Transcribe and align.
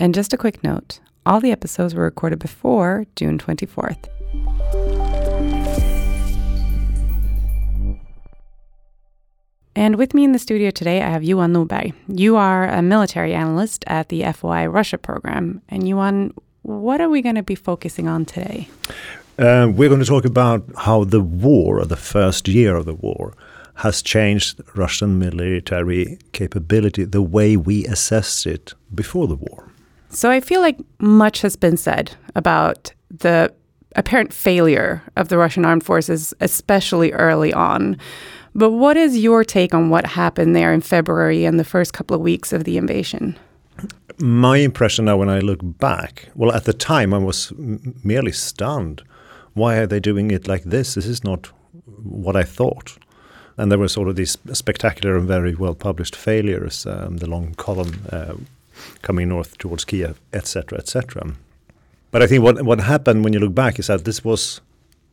And 0.00 0.14
just 0.14 0.32
a 0.32 0.36
quick 0.36 0.62
note, 0.62 1.00
all 1.26 1.40
the 1.40 1.50
episodes 1.50 1.92
were 1.94 2.04
recorded 2.04 2.38
before 2.38 3.06
June 3.16 3.38
24th. 3.38 4.08
And 9.74 9.96
with 9.96 10.12
me 10.12 10.24
in 10.24 10.32
the 10.32 10.40
studio 10.40 10.70
today, 10.70 11.02
I 11.02 11.08
have 11.08 11.22
Johan 11.22 11.52
Norberg. 11.52 11.94
You 12.08 12.36
are 12.36 12.68
a 12.68 12.82
military 12.82 13.32
analyst 13.32 13.84
at 13.86 14.08
the 14.08 14.24
FOI 14.24 14.66
Russia 14.66 14.98
program. 14.98 15.62
And 15.68 15.88
Johan, 15.88 16.32
what 16.62 17.00
are 17.00 17.08
we 17.08 17.22
going 17.22 17.34
to 17.36 17.42
be 17.42 17.54
focusing 17.54 18.08
on 18.08 18.24
today? 18.24 18.68
Uh, 19.38 19.70
we're 19.72 19.88
going 19.88 20.00
to 20.00 20.06
talk 20.06 20.24
about 20.24 20.64
how 20.76 21.04
the 21.04 21.20
war, 21.20 21.80
or 21.80 21.84
the 21.84 21.96
first 21.96 22.48
year 22.48 22.74
of 22.74 22.86
the 22.86 22.94
war, 22.94 23.34
has 23.76 24.02
changed 24.02 24.60
Russian 24.74 25.18
military 25.18 26.18
capability, 26.32 27.04
the 27.04 27.22
way 27.22 27.56
we 27.56 27.86
assessed 27.86 28.46
it 28.46 28.74
before 28.92 29.28
the 29.28 29.36
war. 29.36 29.70
So 30.10 30.30
I 30.30 30.40
feel 30.40 30.60
like 30.60 30.78
much 30.98 31.42
has 31.42 31.54
been 31.54 31.76
said 31.76 32.12
about 32.34 32.92
the 33.10 33.52
apparent 33.94 34.32
failure 34.32 35.02
of 35.16 35.28
the 35.28 35.38
Russian 35.38 35.64
armed 35.64 35.84
forces, 35.84 36.34
especially 36.40 37.12
early 37.12 37.52
on. 37.52 37.96
But 38.54 38.70
what 38.70 38.96
is 38.96 39.16
your 39.18 39.44
take 39.44 39.74
on 39.74 39.90
what 39.90 40.06
happened 40.06 40.56
there 40.56 40.72
in 40.72 40.80
February 40.80 41.44
and 41.44 41.60
the 41.60 41.64
first 41.64 41.92
couple 41.92 42.16
of 42.16 42.20
weeks 42.20 42.52
of 42.52 42.64
the 42.64 42.76
invasion? 42.76 43.38
My 44.20 44.56
impression 44.56 45.04
now, 45.04 45.16
when 45.16 45.28
I 45.28 45.38
look 45.38 45.60
back, 45.62 46.28
well, 46.34 46.52
at 46.52 46.64
the 46.64 46.72
time 46.72 47.14
I 47.14 47.18
was 47.18 47.52
merely 48.02 48.32
stunned. 48.32 49.02
Why 49.54 49.76
are 49.76 49.86
they 49.86 50.00
doing 50.00 50.30
it 50.30 50.48
like 50.48 50.64
this? 50.64 50.94
This 50.94 51.06
is 51.06 51.22
not 51.22 51.46
what 52.02 52.34
I 52.36 52.42
thought. 52.42 52.98
And 53.56 53.70
there 53.70 53.78
were 53.78 53.88
sort 53.88 54.08
of 54.08 54.16
these 54.16 54.36
spectacular 54.52 55.16
and 55.16 55.26
very 55.28 55.54
well 55.54 55.74
published 55.74 56.16
failures, 56.16 56.86
um, 56.86 57.18
the 57.18 57.28
long 57.28 57.54
column 57.54 58.06
uh, 58.10 58.34
coming 59.02 59.28
north 59.28 59.56
towards 59.58 59.84
Kiev, 59.84 60.20
etc., 60.32 60.78
etc. 60.78 61.34
But 62.10 62.22
I 62.22 62.26
think 62.26 62.42
what 62.42 62.62
what 62.62 62.80
happened 62.80 63.24
when 63.24 63.32
you 63.32 63.40
look 63.40 63.54
back 63.54 63.78
is 63.78 63.86
that 63.86 64.04
this 64.04 64.24
was 64.24 64.60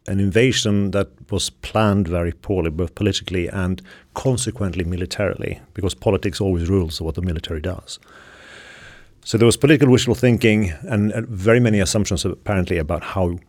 an 0.08 0.20
invasion 0.20 0.92
that 0.92 1.10
was 1.32 1.50
planned 1.50 2.08
very 2.08 2.32
poorly, 2.32 2.70
both 2.70 2.94
politically 2.96 3.48
and 3.48 3.82
consequently 4.14 4.84
militarily, 4.84 5.60
because 5.74 5.96
politics 5.96 6.40
always 6.40 6.70
rules 6.70 7.02
what 7.02 7.16
the 7.16 7.22
military 7.22 7.62
does. 7.62 8.00
So 9.26 9.40
there 9.40 9.48
was 9.48 9.58
political 9.58 9.90
wishful 9.90 10.14
thinking 10.14 10.72
and 10.84 11.12
very 11.28 11.60
many 11.60 11.80
assumptions 11.80 12.26
apparently 12.26 12.78
about 12.78 13.04
how 13.04 13.40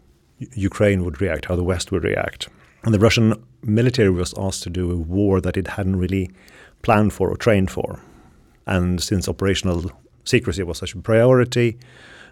Ukraine 0.54 1.04
would 1.04 1.20
react, 1.20 1.44
how 1.44 1.54
the 1.54 1.62
West 1.62 1.92
would 1.92 2.02
react. 2.02 2.48
And 2.84 2.94
the 2.94 2.98
Russian 2.98 3.34
military 3.62 4.08
was 4.08 4.32
asked 4.38 4.62
to 4.62 4.70
do 4.70 4.90
a 4.90 4.96
war 4.96 5.38
that 5.42 5.58
it 5.58 5.68
hadn't 5.68 5.96
really 5.96 6.30
planned 6.80 7.12
for 7.12 7.28
or 7.28 7.36
trained 7.36 7.70
for. 7.70 8.00
And 8.66 9.02
since 9.02 9.28
operational 9.28 9.90
secrecy 10.24 10.62
was 10.62 10.78
such 10.78 10.94
a 10.94 10.98
priority, 10.98 11.76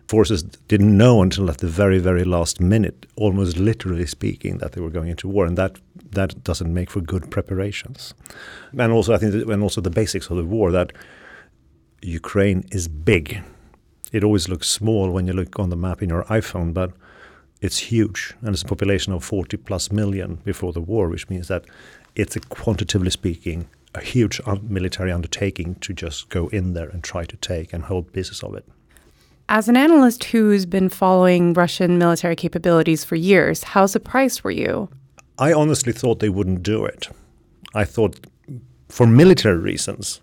forces 0.09 0.43
didn't 0.43 0.97
know 0.97 1.21
until 1.21 1.51
at 1.51 1.59
the 1.59 1.67
very, 1.67 1.99
very 1.99 2.25
last 2.25 2.63
minute, 2.63 3.05
almost 3.17 3.59
literally 3.59 4.07
speaking, 4.07 4.57
that 4.59 4.73
they 4.73 4.81
were 4.81 4.89
going 4.89 5.11
into 5.11 5.29
war, 5.29 5.45
and 5.45 5.59
that 5.59 5.79
that 6.13 6.43
doesn't 6.45 6.73
make 6.73 6.91
for 6.91 7.03
good 7.03 7.31
preparations. 7.31 8.15
And 8.79 8.91
also, 8.91 9.13
I 9.13 9.19
think, 9.19 9.33
that, 9.33 9.51
and 9.51 9.63
also 9.63 9.83
the 9.83 9.91
basics 9.91 10.31
of 10.31 10.39
the 10.39 10.45
war 10.45 10.73
that 10.73 10.93
Ukraine 12.05 12.65
is 12.71 12.89
big. 12.89 13.43
It 14.13 14.23
always 14.23 14.49
looks 14.49 14.69
small 14.69 15.11
when 15.11 15.27
you 15.27 15.33
look 15.33 15.59
on 15.59 15.71
the 15.71 15.77
map 15.77 16.03
in 16.03 16.09
your 16.11 16.25
iPhone, 16.25 16.73
but 16.75 16.93
it's 17.61 17.79
huge, 17.79 18.35
and 18.43 18.51
it's 18.51 18.63
a 18.63 18.67
population 18.67 19.13
of 19.13 19.25
40 19.25 19.57
plus 19.57 19.91
million 19.91 20.37
before 20.45 20.73
the 20.73 20.81
war, 20.81 21.09
which 21.09 21.29
means 21.31 21.49
that 21.49 21.65
it's 22.15 22.37
a 22.37 22.41
quantitatively 22.41 23.11
speaking 23.11 23.69
a 23.95 24.01
huge 24.01 24.41
military 24.63 25.13
undertaking 25.13 25.77
to 25.77 25.93
just 25.93 26.29
go 26.29 26.49
in 26.49 26.75
there 26.75 26.89
and 26.89 27.03
try 27.03 27.25
to 27.25 27.37
take 27.37 27.73
and 27.73 27.85
hold 27.85 28.13
pieces 28.13 28.43
of 28.43 28.55
it. 28.55 28.67
As 29.49 29.69
an 29.69 29.77
analyst 29.77 30.25
who's 30.25 30.67
been 30.67 30.89
following 30.89 31.53
Russian 31.53 31.99
military 31.99 32.35
capabilities 32.35 33.05
for 33.05 33.15
years, 33.15 33.63
how 33.63 33.87
surprised 33.87 34.43
were 34.43 34.51
you? 34.51 34.89
I 35.39 35.53
honestly 35.53 35.93
thought 35.93 36.21
they 36.21 36.29
wouldn't 36.29 36.63
do 36.63 36.85
it. 36.85 37.09
I 37.75 37.85
thought, 37.85 38.27
for 38.89 39.07
military 39.07 39.59
reasons, 39.59 40.21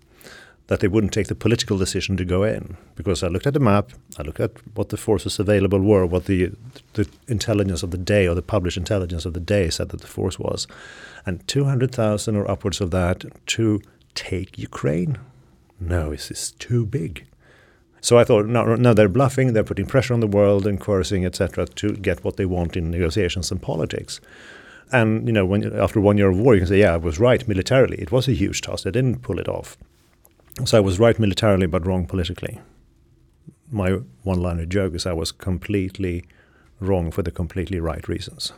that 0.67 0.79
they 0.79 0.87
wouldn't 0.87 1.13
take 1.13 1.27
the 1.27 1.35
political 1.35 1.77
decision 1.77 2.15
to 2.17 2.25
go 2.25 2.43
in. 2.43 2.77
Because 2.95 3.23
I 3.23 3.27
looked 3.27 3.47
at 3.47 3.53
the 3.53 3.59
map, 3.59 3.91
I 4.17 4.23
looked 4.23 4.39
at 4.39 4.51
what 4.75 4.89
the 4.89 4.97
forces 4.97 5.39
available 5.39 5.79
were, 5.79 6.05
what 6.05 6.25
the, 6.25 6.51
the 6.93 7.09
intelligence 7.27 7.83
of 7.83 7.91
the 7.91 7.97
day 7.97 8.27
or 8.27 8.35
the 8.35 8.41
published 8.41 8.77
intelligence 8.77 9.25
of 9.25 9.33
the 9.33 9.39
day 9.39 9.69
said 9.69 9.89
that 9.89 10.01
the 10.01 10.07
force 10.07 10.39
was. 10.39 10.67
And 11.25 11.45
200,000 11.47 12.35
or 12.35 12.49
upwards 12.49 12.79
of 12.79 12.91
that 12.91 13.25
to 13.47 13.81
take 14.15 14.57
Ukraine? 14.57 15.17
No, 15.79 16.11
this 16.11 16.31
is 16.31 16.51
too 16.51 16.85
big. 16.85 17.25
So 18.01 18.17
I 18.17 18.23
thought, 18.23 18.47
no, 18.47 18.75
no, 18.75 18.93
they're 18.93 19.07
bluffing, 19.07 19.53
they're 19.53 19.63
putting 19.63 19.85
pressure 19.85 20.13
on 20.13 20.21
the 20.21 20.27
world 20.27 20.65
and 20.65 20.79
coercing, 20.79 21.23
etc., 21.23 21.67
to 21.67 21.93
get 21.93 22.23
what 22.23 22.37
they 22.37 22.45
want 22.45 22.75
in 22.75 22.89
negotiations 22.89 23.51
and 23.51 23.61
politics. 23.61 24.19
And 24.91 25.27
you 25.27 25.33
know, 25.33 25.45
when 25.45 25.71
after 25.79 26.01
one 26.01 26.17
year 26.17 26.29
of 26.29 26.37
war, 26.37 26.55
you 26.55 26.61
can 26.61 26.67
say, 26.67 26.79
yeah, 26.79 26.93
I 26.93 26.97
was 26.97 27.19
right 27.19 27.47
militarily. 27.47 27.97
It 27.97 28.11
was 28.11 28.27
a 28.27 28.33
huge 28.33 28.61
task. 28.61 28.83
They 28.83 28.91
didn't 28.91 29.21
pull 29.21 29.39
it 29.39 29.47
off. 29.47 29.77
So 30.65 30.77
I 30.77 30.81
was 30.81 30.99
right 30.99 31.17
militarily, 31.19 31.67
but 31.67 31.85
wrong 31.85 32.05
politically. 32.05 32.59
My 33.71 33.99
one-liner 34.23 34.65
joke 34.65 34.95
is 34.95 35.05
I 35.05 35.13
was 35.13 35.31
completely 35.31 36.25
wrong 36.79 37.11
for 37.11 37.21
the 37.23 37.31
completely 37.31 37.79
right 37.79 38.07
reasons. 38.07 38.53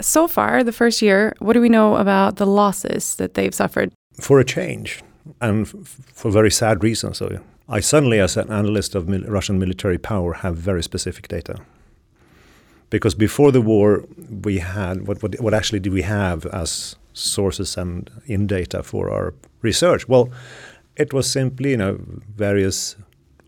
So 0.00 0.26
far, 0.26 0.64
the 0.64 0.72
first 0.72 1.02
year, 1.02 1.34
what 1.38 1.52
do 1.52 1.60
we 1.60 1.68
know 1.68 1.96
about 1.96 2.36
the 2.36 2.46
losses 2.46 3.16
that 3.16 3.34
they've 3.34 3.54
suffered? 3.54 3.92
for 4.20 4.40
a 4.40 4.44
change 4.44 5.02
and 5.40 5.68
for 5.68 6.30
very 6.30 6.50
sad 6.50 6.82
reasons. 6.82 7.18
So 7.18 7.40
I 7.68 7.80
suddenly, 7.80 8.20
as 8.20 8.36
an 8.36 8.50
analyst 8.50 8.94
of 8.94 9.08
mil 9.08 9.22
Russian 9.22 9.58
military 9.58 9.98
power, 9.98 10.34
have 10.34 10.56
very 10.56 10.82
specific 10.82 11.28
data. 11.28 11.56
Because 12.92 13.14
before 13.14 13.50
the 13.50 13.62
war, 13.62 14.04
we 14.44 14.58
had 14.58 15.06
what, 15.08 15.22
what, 15.22 15.40
what 15.40 15.54
actually 15.54 15.80
do 15.80 15.90
we 15.90 16.02
have 16.02 16.44
as 16.46 16.94
sources 17.14 17.78
and 17.78 18.10
in 18.26 18.46
data 18.46 18.82
for 18.82 19.10
our 19.10 19.32
research? 19.62 20.06
Well, 20.08 20.28
it 20.96 21.14
was 21.14 21.30
simply 21.30 21.70
you 21.70 21.78
know 21.78 21.98
various 22.36 22.96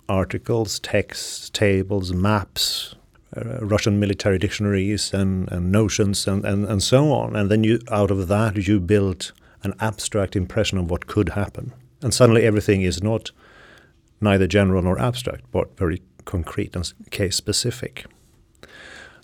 articles, 0.08 0.80
texts, 0.80 1.50
tables, 1.50 2.14
maps, 2.14 2.94
uh, 3.36 3.58
Russian 3.60 4.00
military 4.00 4.38
dictionaries, 4.38 5.12
and, 5.12 5.52
and 5.52 5.70
notions, 5.70 6.26
and, 6.26 6.42
and, 6.46 6.64
and 6.64 6.82
so 6.82 7.12
on. 7.12 7.36
And 7.36 7.50
then 7.50 7.64
you 7.64 7.80
out 7.90 8.10
of 8.10 8.28
that 8.28 8.56
you 8.66 8.80
built 8.80 9.32
an 9.62 9.74
abstract 9.78 10.36
impression 10.36 10.78
of 10.78 10.90
what 10.90 11.06
could 11.06 11.30
happen. 11.30 11.74
And 12.00 12.14
suddenly 12.14 12.44
everything 12.44 12.80
is 12.80 13.02
not 13.02 13.30
neither 14.22 14.46
general 14.46 14.82
nor 14.82 14.98
abstract, 14.98 15.44
but 15.52 15.76
very 15.76 16.00
concrete 16.24 16.74
and 16.74 16.90
case 17.10 17.36
specific. 17.36 18.06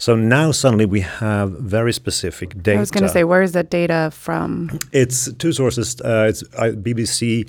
So 0.01 0.17
now 0.17 0.51
suddenly 0.51 0.87
we 0.87 1.03
have 1.03 1.51
very 1.51 1.93
specific 1.93 2.63
data. 2.63 2.79
I 2.79 2.81
was 2.81 2.91
going 2.91 3.03
to 3.03 3.11
say, 3.11 3.23
where 3.23 3.43
is 3.43 3.53
that 3.53 3.69
data 3.69 4.11
from? 4.11 4.79
It's 4.93 5.31
two 5.35 5.53
sources. 5.53 6.01
Uh, 6.01 6.27
it's 6.27 6.43
uh, 6.55 6.73
BBC 6.73 7.47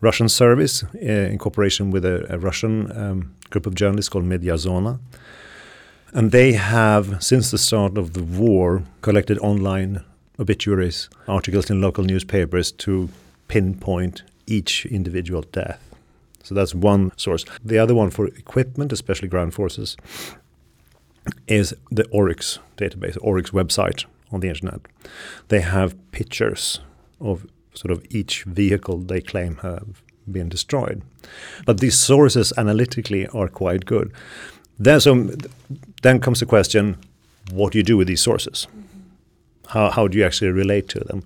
Russian 0.00 0.28
service 0.28 0.82
uh, 0.82 0.98
in 0.98 1.38
cooperation 1.38 1.92
with 1.92 2.04
a, 2.04 2.26
a 2.28 2.38
Russian 2.38 2.90
um, 2.98 3.34
group 3.50 3.66
of 3.66 3.76
journalists 3.76 4.08
called 4.08 4.24
Mediazona. 4.24 4.98
And 6.12 6.32
they 6.32 6.54
have, 6.54 7.22
since 7.22 7.52
the 7.52 7.58
start 7.58 7.96
of 7.96 8.14
the 8.14 8.24
war, 8.24 8.82
collected 9.02 9.38
online 9.38 10.02
obituaries, 10.40 11.08
articles 11.28 11.70
in 11.70 11.80
local 11.80 12.02
newspapers 12.02 12.72
to 12.72 13.10
pinpoint 13.46 14.24
each 14.48 14.86
individual 14.86 15.42
death. 15.52 15.80
So 16.42 16.56
that's 16.56 16.74
one 16.74 17.12
source. 17.16 17.44
The 17.64 17.78
other 17.78 17.94
one 17.94 18.10
for 18.10 18.26
equipment, 18.26 18.92
especially 18.92 19.28
ground 19.28 19.54
forces, 19.54 19.96
is 21.46 21.74
the 21.90 22.06
Oryx 22.08 22.58
database, 22.76 23.16
Oryx 23.20 23.50
website 23.50 24.04
on 24.30 24.40
the 24.40 24.48
internet. 24.48 24.80
They 25.48 25.60
have 25.60 25.94
pictures 26.10 26.80
of 27.20 27.46
sort 27.74 27.90
of 27.90 28.04
each 28.10 28.44
vehicle 28.44 28.98
they 28.98 29.20
claim 29.20 29.56
have 29.56 30.02
been 30.30 30.48
destroyed. 30.48 31.02
But 31.66 31.80
these 31.80 31.98
sources 31.98 32.52
analytically 32.56 33.26
are 33.28 33.48
quite 33.48 33.86
good. 33.86 34.12
Then, 34.78 35.00
so, 35.00 35.30
then 36.02 36.20
comes 36.20 36.40
the 36.40 36.46
question 36.46 36.96
what 37.50 37.72
do 37.72 37.78
you 37.78 37.84
do 37.84 37.96
with 37.96 38.06
these 38.06 38.20
sources? 38.20 38.68
How, 39.68 39.90
how 39.90 40.06
do 40.06 40.16
you 40.16 40.24
actually 40.24 40.50
relate 40.50 40.88
to 40.90 41.00
them? 41.00 41.24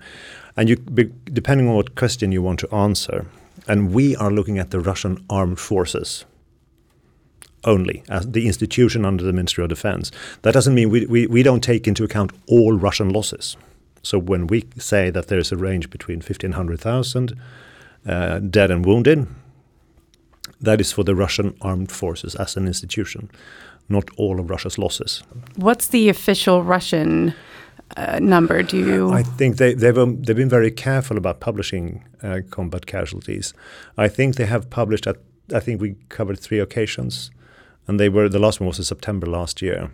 And 0.56 0.68
you, 0.68 0.76
depending 0.76 1.68
on 1.68 1.74
what 1.74 1.94
question 1.94 2.32
you 2.32 2.42
want 2.42 2.58
to 2.60 2.74
answer, 2.74 3.26
and 3.68 3.92
we 3.92 4.16
are 4.16 4.30
looking 4.30 4.58
at 4.58 4.70
the 4.70 4.80
Russian 4.80 5.24
armed 5.28 5.60
forces 5.60 6.24
only 7.66 8.02
as 8.08 8.30
the 8.30 8.46
institution 8.46 9.04
under 9.04 9.24
the 9.24 9.32
Ministry 9.32 9.62
of 9.64 9.68
Defense. 9.68 10.10
That 10.42 10.54
doesn't 10.54 10.74
mean 10.74 10.90
we, 10.90 11.06
we, 11.06 11.26
we 11.26 11.42
don't 11.42 11.62
take 11.62 11.86
into 11.86 12.04
account 12.04 12.32
all 12.46 12.72
Russian 12.72 13.10
losses. 13.10 13.56
So 14.02 14.18
when 14.18 14.46
we 14.46 14.64
say 14.78 15.10
that 15.10 15.26
there's 15.26 15.52
a 15.52 15.56
range 15.56 15.90
between 15.90 16.20
50 16.20 16.46
and 16.46 16.54
100,000 16.54 17.38
uh, 18.06 18.38
dead 18.38 18.70
and 18.70 18.86
wounded, 18.86 19.26
that 20.60 20.80
is 20.80 20.92
for 20.92 21.04
the 21.04 21.14
Russian 21.14 21.56
armed 21.60 21.90
forces 21.90 22.34
as 22.36 22.56
an 22.56 22.66
institution, 22.66 23.30
not 23.88 24.08
all 24.16 24.38
of 24.40 24.48
Russia's 24.48 24.78
losses. 24.78 25.22
What's 25.56 25.88
the 25.88 26.08
official 26.08 26.62
Russian 26.62 27.34
uh, 27.96 28.20
number? 28.20 28.62
Do 28.62 28.78
you? 28.78 29.12
I 29.12 29.22
think 29.22 29.56
they, 29.56 29.74
they've 29.74 29.98
um, 29.98 30.22
they've 30.22 30.36
been 30.36 30.48
very 30.48 30.70
careful 30.70 31.18
about 31.18 31.40
publishing 31.40 32.04
uh, 32.22 32.40
combat 32.50 32.86
casualties. 32.86 33.52
I 33.98 34.08
think 34.08 34.36
they 34.36 34.46
have 34.46 34.70
published 34.70 35.06
at 35.06 35.16
I 35.54 35.60
think 35.60 35.80
we 35.80 35.96
covered 36.08 36.38
three 36.38 36.58
occasions, 36.58 37.30
and 37.86 37.98
they 38.00 38.08
were 38.08 38.28
the 38.28 38.38
last 38.38 38.60
one 38.60 38.68
was 38.68 38.78
in 38.78 38.84
September 38.84 39.26
last 39.26 39.62
year, 39.62 39.90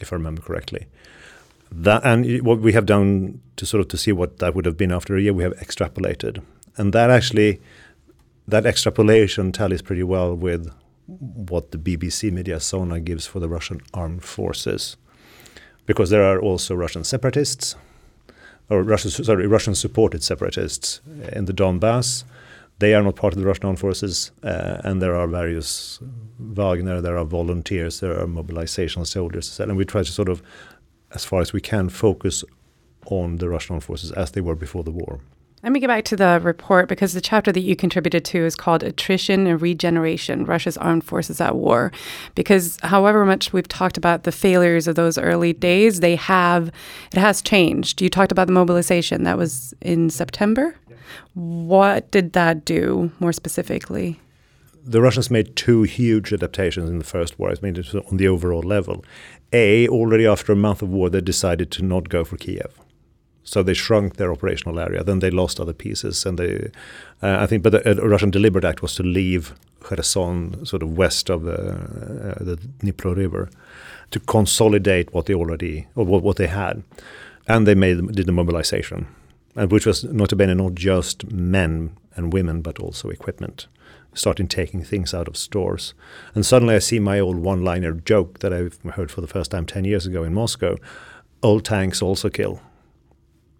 if 0.00 0.12
I 0.12 0.16
remember 0.16 0.42
correctly. 0.42 0.86
That 1.70 2.02
and 2.04 2.42
what 2.42 2.60
we 2.60 2.72
have 2.72 2.86
done 2.86 3.40
to 3.56 3.66
sort 3.66 3.80
of 3.80 3.88
to 3.88 3.96
see 3.96 4.12
what 4.12 4.38
that 4.38 4.54
would 4.54 4.66
have 4.66 4.76
been 4.76 4.92
after 4.92 5.16
a 5.16 5.20
year, 5.20 5.32
we 5.32 5.42
have 5.42 5.54
extrapolated, 5.54 6.42
and 6.76 6.92
that 6.92 7.10
actually 7.10 7.60
that 8.46 8.66
extrapolation 8.66 9.52
tallies 9.52 9.82
pretty 9.82 10.02
well 10.02 10.34
with 10.34 10.70
what 11.06 11.70
the 11.70 11.78
BBC 11.78 12.30
Mediazona 12.30 13.02
gives 13.02 13.26
for 13.26 13.40
the 13.40 13.48
Russian 13.48 13.80
armed 13.92 14.22
forces, 14.22 14.96
because 15.86 16.10
there 16.10 16.22
are 16.24 16.40
also 16.40 16.74
Russian 16.74 17.04
separatists, 17.04 17.76
or 18.70 18.82
Russian 18.82 19.10
sorry 19.10 19.46
Russian 19.46 19.74
supported 19.74 20.22
separatists 20.22 21.00
in 21.32 21.46
the 21.46 21.52
Donbass. 21.52 22.24
They 22.78 22.94
are 22.94 23.02
not 23.02 23.16
part 23.16 23.32
of 23.32 23.38
the 23.38 23.46
Russian 23.46 23.66
armed 23.66 23.78
forces, 23.78 24.32
uh, 24.42 24.80
and 24.84 25.00
there 25.00 25.14
are 25.14 25.26
various 25.28 26.00
Wagner, 26.38 27.00
there 27.00 27.16
are 27.16 27.24
volunteers, 27.24 28.00
there 28.00 28.18
are 28.18 28.26
mobilization 28.26 29.04
soldiers, 29.04 29.60
and 29.60 29.76
we 29.76 29.84
try 29.84 30.02
to 30.02 30.10
sort 30.10 30.28
of, 30.28 30.42
as 31.12 31.24
far 31.24 31.40
as 31.40 31.52
we 31.52 31.60
can, 31.60 31.88
focus 31.88 32.44
on 33.06 33.36
the 33.36 33.48
Russian 33.48 33.74
armed 33.74 33.84
forces 33.84 34.10
as 34.12 34.32
they 34.32 34.40
were 34.40 34.56
before 34.56 34.82
the 34.82 34.90
war. 34.90 35.20
Let 35.64 35.72
me 35.72 35.80
get 35.80 35.86
back 35.86 36.04
to 36.04 36.16
the 36.16 36.40
report 36.42 36.90
because 36.90 37.14
the 37.14 37.22
chapter 37.22 37.50
that 37.50 37.60
you 37.60 37.74
contributed 37.74 38.22
to 38.26 38.44
is 38.44 38.54
called 38.54 38.82
Attrition 38.82 39.46
and 39.46 39.62
Regeneration 39.62 40.44
Russia's 40.44 40.76
Armed 40.76 41.04
Forces 41.04 41.40
at 41.40 41.56
War. 41.56 41.90
Because 42.34 42.78
however 42.82 43.24
much 43.24 43.50
we've 43.54 43.66
talked 43.66 43.96
about 43.96 44.24
the 44.24 44.32
failures 44.32 44.86
of 44.86 44.94
those 44.94 45.16
early 45.16 45.54
days, 45.54 46.00
they 46.00 46.16
have, 46.16 46.70
it 47.14 47.18
has 47.18 47.40
changed. 47.40 48.02
You 48.02 48.10
talked 48.10 48.30
about 48.30 48.46
the 48.46 48.52
mobilization, 48.52 49.22
that 49.22 49.38
was 49.38 49.72
in 49.80 50.10
September. 50.10 50.76
What 51.34 52.10
did 52.10 52.32
that 52.32 52.64
do 52.64 53.10
more 53.20 53.32
specifically? 53.32 54.20
The 54.86 55.00
Russians 55.00 55.30
made 55.30 55.56
two 55.56 55.82
huge 55.84 56.32
adaptations 56.32 56.90
in 56.90 56.98
the 56.98 57.04
First 57.04 57.38
War. 57.38 57.50
I 57.50 57.54
mean, 57.62 57.82
on 58.10 58.16
the 58.18 58.28
overall 58.28 58.62
level. 58.62 59.04
A, 59.52 59.88
already 59.88 60.26
after 60.26 60.52
a 60.52 60.56
month 60.56 60.82
of 60.82 60.90
war, 60.90 61.08
they 61.08 61.20
decided 61.20 61.70
to 61.72 61.82
not 61.82 62.08
go 62.08 62.24
for 62.24 62.36
Kiev 62.36 62.78
so 63.44 63.62
they 63.62 63.74
shrunk 63.74 64.16
their 64.16 64.32
operational 64.32 64.80
area. 64.80 65.04
Then 65.04 65.20
they 65.20 65.30
lost 65.30 65.60
other 65.60 65.74
pieces, 65.74 66.26
and 66.26 66.38
they, 66.38 66.70
uh, 67.22 67.36
I 67.40 67.46
think, 67.46 67.62
but 67.62 67.72
the 67.72 67.90
uh, 67.90 68.06
Russian 68.06 68.30
deliberate 68.30 68.64
act 68.64 68.82
was 68.82 68.94
to 68.96 69.02
leave 69.02 69.54
Kherson, 69.80 70.64
sort 70.64 70.82
of 70.82 70.96
west 70.96 71.30
of 71.30 71.42
the, 71.42 71.60
uh, 71.60 72.42
the 72.42 72.58
Dnipro 72.78 73.14
River, 73.14 73.50
to 74.10 74.20
consolidate 74.20 75.12
what 75.12 75.26
they 75.26 75.34
already 75.34 75.86
or 75.94 76.06
what, 76.06 76.22
what 76.22 76.36
they 76.36 76.46
had, 76.46 76.82
and 77.46 77.66
they 77.66 77.74
made 77.74 78.12
did 78.12 78.26
the 78.26 78.32
mobilization, 78.32 79.06
Uh, 79.56 79.66
which 79.66 79.86
was 79.86 80.04
notably 80.04 80.52
not 80.54 80.74
just 80.74 81.30
men 81.30 81.96
and 82.16 82.32
women, 82.32 82.60
but 82.60 82.78
also 82.80 83.08
equipment. 83.08 83.68
Starting 84.12 84.48
taking 84.48 84.82
things 84.82 85.12
out 85.12 85.28
of 85.28 85.36
stores, 85.36 85.94
and 86.34 86.46
suddenly 86.46 86.74
I 86.76 86.78
see 86.78 87.00
my 87.00 87.18
old 87.18 87.36
one-liner 87.36 87.92
joke 87.92 88.38
that 88.40 88.52
I 88.52 88.70
heard 88.90 89.10
for 89.10 89.20
the 89.20 89.26
first 89.26 89.50
time 89.50 89.66
ten 89.66 89.84
years 89.84 90.06
ago 90.06 90.22
in 90.22 90.34
Moscow: 90.34 90.76
"Old 91.42 91.64
tanks 91.64 92.00
also 92.00 92.30
kill." 92.30 92.60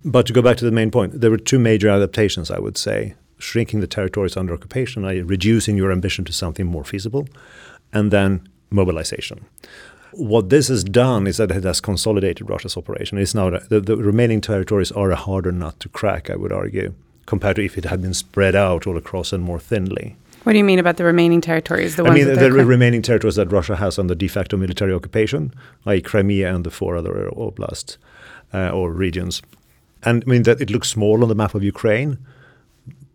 But 0.04 0.26
to 0.26 0.32
go 0.32 0.42
back 0.42 0.56
to 0.58 0.64
the 0.64 0.70
main 0.70 0.90
point, 0.90 1.20
there 1.20 1.30
were 1.30 1.38
two 1.38 1.58
major 1.58 1.88
adaptations, 1.88 2.50
I 2.50 2.60
would 2.60 2.76
say 2.76 3.14
shrinking 3.38 3.80
the 3.80 3.86
territories 3.86 4.36
under 4.36 4.54
occupation, 4.54 5.04
reducing 5.26 5.76
your 5.76 5.92
ambition 5.92 6.24
to 6.24 6.32
something 6.32 6.66
more 6.66 6.84
feasible, 6.84 7.26
and 7.92 8.10
then 8.10 8.48
mobilization. 8.70 9.44
What 10.16 10.48
this 10.48 10.68
has 10.68 10.84
done 10.84 11.26
is 11.26 11.38
that 11.38 11.50
it 11.50 11.64
has 11.64 11.80
consolidated 11.80 12.48
Russia's 12.48 12.76
operation. 12.76 13.18
It's 13.18 13.34
now 13.34 13.50
the, 13.50 13.80
the 13.80 13.96
remaining 13.96 14.40
territories 14.40 14.92
are 14.92 15.10
a 15.10 15.16
harder 15.16 15.52
nut 15.52 15.80
to 15.80 15.88
crack, 15.88 16.30
I 16.30 16.36
would 16.36 16.52
argue, 16.52 16.94
compared 17.26 17.56
to 17.56 17.64
if 17.64 17.76
it 17.76 17.84
had 17.84 18.00
been 18.00 18.14
spread 18.14 18.54
out 18.54 18.86
all 18.86 18.96
across 18.96 19.32
and 19.32 19.42
more 19.42 19.58
thinly. 19.58 20.16
What 20.44 20.52
do 20.52 20.58
you 20.58 20.64
mean 20.64 20.78
about 20.78 20.98
the 20.98 21.04
remaining 21.04 21.40
territories? 21.40 21.96
The 21.96 22.04
I 22.04 22.14
mean, 22.14 22.28
the, 22.28 22.36
the 22.36 22.52
remaining 22.52 23.00
territories 23.00 23.36
that 23.36 23.50
Russia 23.50 23.76
has 23.76 23.98
under 23.98 24.14
de 24.14 24.28
facto 24.28 24.58
military 24.58 24.92
occupation, 24.92 25.54
i.e., 25.86 26.02
Crimea 26.02 26.54
and 26.54 26.64
the 26.64 26.70
four 26.70 26.96
other 26.96 27.30
oblasts 27.30 27.96
uh, 28.52 28.68
or 28.68 28.92
regions. 28.92 29.42
And 30.02 30.22
I 30.26 30.30
mean 30.30 30.42
that 30.42 30.60
it 30.60 30.70
looks 30.70 30.88
small 30.90 31.22
on 31.22 31.28
the 31.28 31.34
map 31.34 31.54
of 31.54 31.64
Ukraine, 31.64 32.18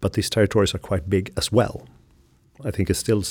but 0.01 0.13
these 0.13 0.29
territories 0.29 0.73
are 0.73 0.79
quite 0.79 1.07
big 1.07 1.31
as 1.37 1.51
well. 1.51 1.87
I 2.65 2.71
think 2.71 2.89
it's 2.89 2.99
still 2.99 3.21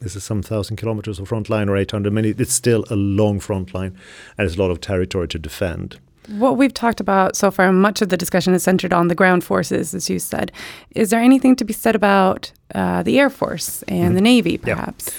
this 0.00 0.14
is 0.14 0.24
some 0.24 0.42
thousand 0.42 0.76
kilometers 0.76 1.18
of 1.18 1.28
front 1.28 1.50
line 1.50 1.68
or 1.68 1.76
800. 1.76 2.12
I 2.12 2.14
mean, 2.14 2.34
it's 2.38 2.52
still 2.52 2.84
a 2.90 2.96
long 2.96 3.40
front 3.40 3.74
line, 3.74 3.96
and 4.36 4.46
it's 4.46 4.56
a 4.56 4.60
lot 4.60 4.70
of 4.70 4.80
territory 4.80 5.28
to 5.28 5.38
defend. 5.38 5.98
What 6.28 6.56
we've 6.56 6.74
talked 6.74 7.00
about 7.00 7.36
so 7.36 7.50
far, 7.50 7.72
much 7.72 8.02
of 8.02 8.10
the 8.10 8.16
discussion 8.16 8.52
is 8.52 8.62
centered 8.62 8.92
on 8.92 9.08
the 9.08 9.14
ground 9.14 9.44
forces, 9.44 9.94
as 9.94 10.10
you 10.10 10.18
said. 10.18 10.52
Is 10.94 11.10
there 11.10 11.20
anything 11.20 11.56
to 11.56 11.64
be 11.64 11.72
said 11.72 11.96
about 11.96 12.52
uh, 12.74 13.02
the 13.02 13.18
Air 13.18 13.30
Force 13.30 13.82
and 13.84 14.12
mm. 14.12 14.14
the 14.14 14.20
Navy, 14.20 14.58
perhaps? 14.58 15.10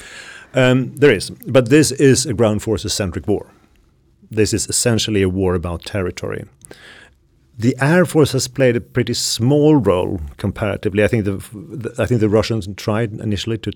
Yeah. 0.54 0.70
Um, 0.70 0.96
there 0.96 1.12
is, 1.12 1.30
but 1.30 1.70
this 1.70 1.92
is 1.92 2.26
a 2.26 2.34
ground 2.34 2.64
forces 2.64 2.94
centric 2.94 3.28
war. 3.28 3.48
This 4.32 4.54
is 4.54 4.68
essentially 4.68 5.24
a 5.24 5.30
war 5.30 5.56
about 5.56 5.84
territory. 5.84 6.46
The 7.58 7.76
Air 7.82 8.06
Force 8.06 8.32
has 8.32 8.48
played 8.48 8.76
a 8.76 8.82
pretty 8.82 9.14
small 9.16 9.76
role 9.76 10.22
comparatively. 10.38 11.04
I 11.04 11.08
think 11.08 11.26
the, 11.26 11.44
the 11.54 11.94
I 11.98 12.06
think 12.06 12.22
the 12.22 12.30
Russians 12.30 12.68
tried 12.78 13.14
initially 13.14 13.58
to 13.60 13.74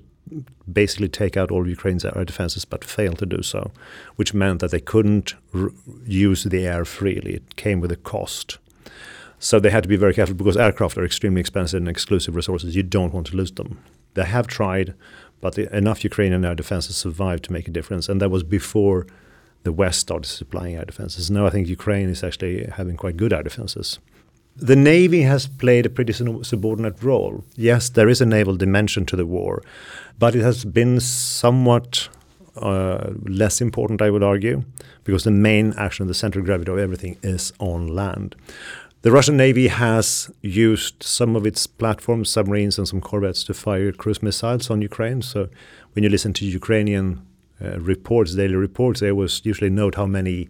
basically 0.71 1.09
take 1.09 1.37
out 1.37 1.51
all 1.51 1.67
Ukraine's 1.67 2.05
air 2.05 2.25
defenses, 2.25 2.65
but 2.65 2.83
failed 2.83 3.19
to 3.19 3.25
do 3.25 3.41
so, 3.43 3.71
which 4.15 4.33
meant 4.33 4.61
that 4.61 4.71
they 4.71 4.79
couldn't 4.79 5.35
use 6.05 6.43
the 6.43 6.65
air 6.65 6.85
freely. 6.85 7.35
It 7.35 7.55
came 7.55 7.79
with 7.79 7.91
a 7.91 7.97
cost. 7.97 8.57
So 9.39 9.59
they 9.59 9.71
had 9.71 9.83
to 9.83 9.89
be 9.89 9.97
very 9.97 10.13
careful 10.13 10.35
because 10.35 10.55
aircraft 10.55 10.97
are 10.97 11.03
extremely 11.03 11.41
expensive 11.41 11.77
and 11.77 11.89
exclusive 11.89 12.35
resources. 12.35 12.75
You 12.75 12.83
don't 12.83 13.13
want 13.13 13.27
to 13.27 13.35
lose 13.35 13.51
them. 13.51 13.79
They 14.13 14.23
have 14.23 14.47
tried, 14.47 14.93
but 15.41 15.55
the, 15.55 15.75
enough 15.75 16.03
Ukrainian 16.03 16.45
air 16.45 16.55
defenses 16.55 16.95
survived 16.95 17.43
to 17.45 17.53
make 17.53 17.67
a 17.67 17.71
difference, 17.71 18.07
and 18.07 18.21
that 18.21 18.29
was 18.29 18.43
before 18.43 19.05
the 19.63 19.73
West 19.73 19.99
started 19.99 20.27
supplying 20.27 20.75
air 20.75 20.85
defenses. 20.85 21.29
Now 21.29 21.45
I 21.45 21.49
think 21.49 21.67
Ukraine 21.67 22.09
is 22.09 22.23
actually 22.23 22.65
having 22.65 22.95
quite 22.95 23.17
good 23.17 23.33
air 23.33 23.43
defenses. 23.43 23.99
The 24.55 24.75
Navy 24.75 25.23
has 25.23 25.47
played 25.47 25.85
a 25.85 25.89
pretty 25.89 26.13
subordinate 26.13 27.01
role. 27.01 27.43
Yes, 27.55 27.89
there 27.89 28.07
is 28.07 28.21
a 28.21 28.25
naval 28.25 28.55
dimension 28.55 29.05
to 29.07 29.15
the 29.15 29.25
war, 29.25 29.63
but 30.19 30.35
it 30.35 30.41
has 30.41 30.63
been 30.63 30.99
somewhat 30.99 32.07
uh, 32.57 33.11
less 33.23 33.61
important, 33.61 34.01
I 34.01 34.11
would 34.11 34.21
argue, 34.21 34.63
because 35.03 35.23
the 35.23 35.31
main 35.31 35.73
action, 35.73 36.05
the 36.05 36.13
center 36.13 36.39
of 36.39 36.45
gravity 36.45 36.71
of 36.71 36.77
everything 36.77 37.17
is 37.23 37.51
on 37.59 37.87
land. 37.87 38.35
The 39.01 39.11
Russian 39.11 39.35
Navy 39.35 39.67
has 39.67 40.31
used 40.41 41.01
some 41.01 41.35
of 41.35 41.45
its 41.45 41.67
platforms, 41.67 42.29
submarines, 42.29 42.77
and 42.77 42.87
some 42.87 43.01
corvettes 43.01 43.43
to 43.45 43.53
fire 43.53 43.91
cruise 43.91 44.21
missiles 44.21 44.69
on 44.69 44.81
Ukraine. 44.81 45.21
So 45.21 45.49
when 45.93 46.03
you 46.03 46.09
listen 46.09 46.31
to 46.33 46.45
Ukrainian 46.45 47.25
uh, 47.59 47.79
reports, 47.79 48.35
daily 48.35 48.55
reports, 48.55 48.99
they 48.99 49.11
was 49.11 49.41
usually 49.43 49.69
note 49.71 49.95
how 49.95 50.05
many 50.05 50.47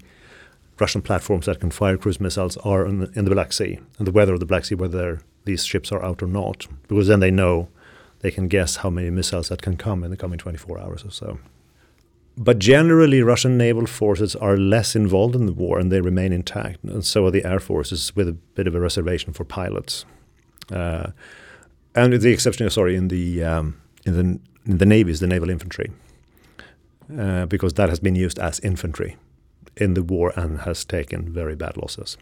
Russian 0.83 1.01
platforms 1.01 1.45
that 1.45 1.61
can 1.61 1.71
fire 1.71 1.97
cruise 1.97 2.19
missiles 2.19 2.57
are 2.57 2.85
in, 2.85 3.09
in 3.15 3.23
the 3.23 3.31
Black 3.31 3.53
Sea 3.53 3.79
and 3.97 4.05
the 4.05 4.11
weather 4.11 4.33
of 4.33 4.41
the 4.41 4.51
Black 4.51 4.65
Sea, 4.65 4.75
whether 4.75 5.21
these 5.45 5.63
ships 5.65 5.93
are 5.93 6.03
out 6.03 6.21
or 6.21 6.27
not, 6.27 6.67
because 6.89 7.07
then 7.07 7.21
they 7.21 7.31
know 7.31 7.69
they 8.19 8.31
can 8.31 8.49
guess 8.49 8.77
how 8.77 8.89
many 8.89 9.09
missiles 9.09 9.47
that 9.47 9.61
can 9.61 9.77
come 9.77 10.03
in 10.03 10.11
the 10.11 10.17
coming 10.17 10.37
24 10.37 10.79
hours 10.79 11.05
or 11.05 11.11
so. 11.11 11.39
But 12.35 12.59
generally, 12.59 13.21
Russian 13.21 13.57
naval 13.57 13.85
forces 13.85 14.35
are 14.35 14.57
less 14.57 14.93
involved 14.93 15.35
in 15.35 15.45
the 15.45 15.53
war 15.53 15.79
and 15.79 15.89
they 15.89 16.01
remain 16.01 16.33
intact, 16.33 16.83
and 16.83 17.05
so 17.05 17.25
are 17.27 17.31
the 17.31 17.45
air 17.45 17.59
forces, 17.59 18.13
with 18.15 18.27
a 18.27 18.33
bit 18.33 18.67
of 18.67 18.75
a 18.75 18.79
reservation 18.79 19.31
for 19.31 19.45
pilots. 19.45 20.05
Uh, 20.69 21.11
and 21.95 22.11
the 22.11 22.31
exception, 22.31 22.69
sorry, 22.69 22.95
in 22.95 23.07
the 23.07 23.43
um, 23.43 23.79
in 24.05 24.13
the 24.17 24.25
in 24.69 24.77
the 24.79 24.85
navy 24.85 25.11
is 25.11 25.19
the 25.19 25.27
naval 25.27 25.49
infantry, 25.49 25.91
uh, 27.17 27.45
because 27.45 27.73
that 27.73 27.89
has 27.89 27.99
been 28.01 28.15
used 28.15 28.39
as 28.39 28.59
infantry 28.61 29.15
in 29.77 29.93
the 29.93 30.03
war 30.03 30.33
and 30.35 30.61
has 30.61 30.85
taken 30.85 31.31
very 31.31 31.55
bad 31.55 31.77
losses. 31.77 32.17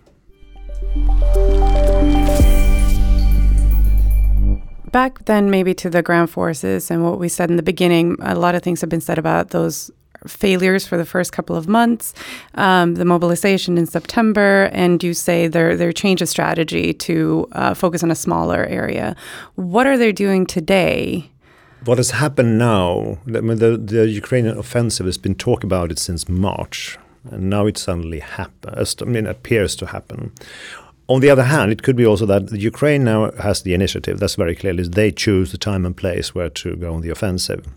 Back 4.91 5.23
then, 5.25 5.49
maybe 5.49 5.73
to 5.75 5.89
the 5.89 6.01
ground 6.01 6.29
forces 6.29 6.91
and 6.91 7.03
what 7.03 7.17
we 7.17 7.29
said 7.29 7.49
in 7.49 7.55
the 7.55 7.63
beginning, 7.63 8.17
a 8.19 8.35
lot 8.35 8.55
of 8.55 8.61
things 8.61 8.81
have 8.81 8.89
been 8.89 9.01
said 9.01 9.17
about 9.17 9.51
those 9.51 9.89
failures 10.27 10.85
for 10.85 10.97
the 10.97 11.05
first 11.05 11.31
couple 11.31 11.55
of 11.55 11.67
months, 11.67 12.13
um, 12.55 12.95
the 12.95 13.05
mobilization 13.05 13.77
in 13.77 13.85
September, 13.85 14.69
and 14.71 15.03
you 15.03 15.13
say 15.13 15.47
their 15.47 15.75
their 15.75 15.91
change 15.91 16.21
of 16.21 16.29
strategy 16.29 16.93
to 16.93 17.47
uh, 17.53 17.73
focus 17.73 18.03
on 18.03 18.11
a 18.11 18.15
smaller 18.15 18.65
area. 18.65 19.15
What 19.55 19.87
are 19.87 19.97
they 19.97 20.11
doing 20.11 20.45
today? 20.45 21.31
What 21.85 21.97
has 21.97 22.11
happened 22.11 22.59
now? 22.59 23.17
I 23.27 23.41
mean, 23.41 23.57
the, 23.57 23.75
the 23.77 24.07
Ukrainian 24.07 24.57
offensive 24.57 25.07
has 25.07 25.17
been 25.17 25.33
talked 25.33 25.63
about 25.63 25.91
it 25.91 25.97
since 25.97 26.29
March, 26.29 26.99
and 27.29 27.49
now 27.49 27.65
it 27.67 27.77
suddenly 27.77 28.19
happens. 28.19 28.95
I 29.01 29.05
mean, 29.05 29.27
appears 29.27 29.75
to 29.77 29.87
happen. 29.87 30.31
On 31.07 31.19
the 31.19 31.29
other 31.29 31.43
hand, 31.43 31.71
it 31.71 31.83
could 31.83 31.95
be 31.95 32.05
also 32.05 32.25
that 32.25 32.51
Ukraine 32.51 33.03
now 33.03 33.31
has 33.31 33.63
the 33.63 33.73
initiative. 33.73 34.19
That's 34.19 34.35
very 34.35 34.55
clearly 34.55 34.87
they 34.87 35.11
choose 35.11 35.51
the 35.51 35.57
time 35.57 35.85
and 35.85 35.95
place 35.95 36.33
where 36.33 36.49
to 36.49 36.75
go 36.77 36.93
on 36.93 37.01
the 37.01 37.09
offensive. 37.09 37.67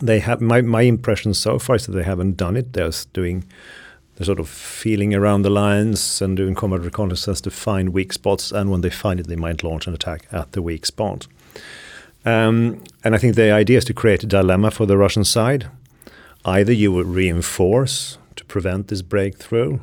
They 0.00 0.18
have 0.18 0.40
my 0.40 0.60
my 0.62 0.82
impression 0.82 1.34
so 1.34 1.58
far 1.58 1.76
is 1.76 1.86
that 1.86 1.92
they 1.92 2.02
haven't 2.02 2.36
done 2.36 2.56
it. 2.56 2.72
They're 2.72 2.90
doing 3.12 3.44
they're 4.16 4.26
sort 4.26 4.40
of 4.40 4.48
feeling 4.48 5.14
around 5.14 5.42
the 5.42 5.50
lines 5.50 6.20
and 6.20 6.36
doing 6.36 6.54
combat 6.54 6.80
reconnaissance 6.80 7.40
to 7.42 7.50
find 7.50 7.90
weak 7.90 8.12
spots. 8.12 8.52
And 8.52 8.70
when 8.70 8.80
they 8.80 8.90
find 8.90 9.20
it, 9.20 9.28
they 9.28 9.36
might 9.36 9.62
launch 9.62 9.86
an 9.86 9.94
attack 9.94 10.26
at 10.32 10.52
the 10.52 10.62
weak 10.62 10.84
spot. 10.84 11.26
Um, 12.24 12.82
and 13.04 13.14
I 13.14 13.18
think 13.18 13.34
the 13.34 13.50
idea 13.50 13.78
is 13.78 13.84
to 13.86 13.94
create 13.94 14.22
a 14.22 14.26
dilemma 14.26 14.70
for 14.70 14.86
the 14.86 14.96
Russian 14.96 15.24
side. 15.24 15.68
Either 16.44 16.72
you 16.72 16.92
will 16.92 17.04
reinforce 17.04 18.18
prevent 18.52 18.88
this 18.88 19.02
breakthrough 19.02 19.78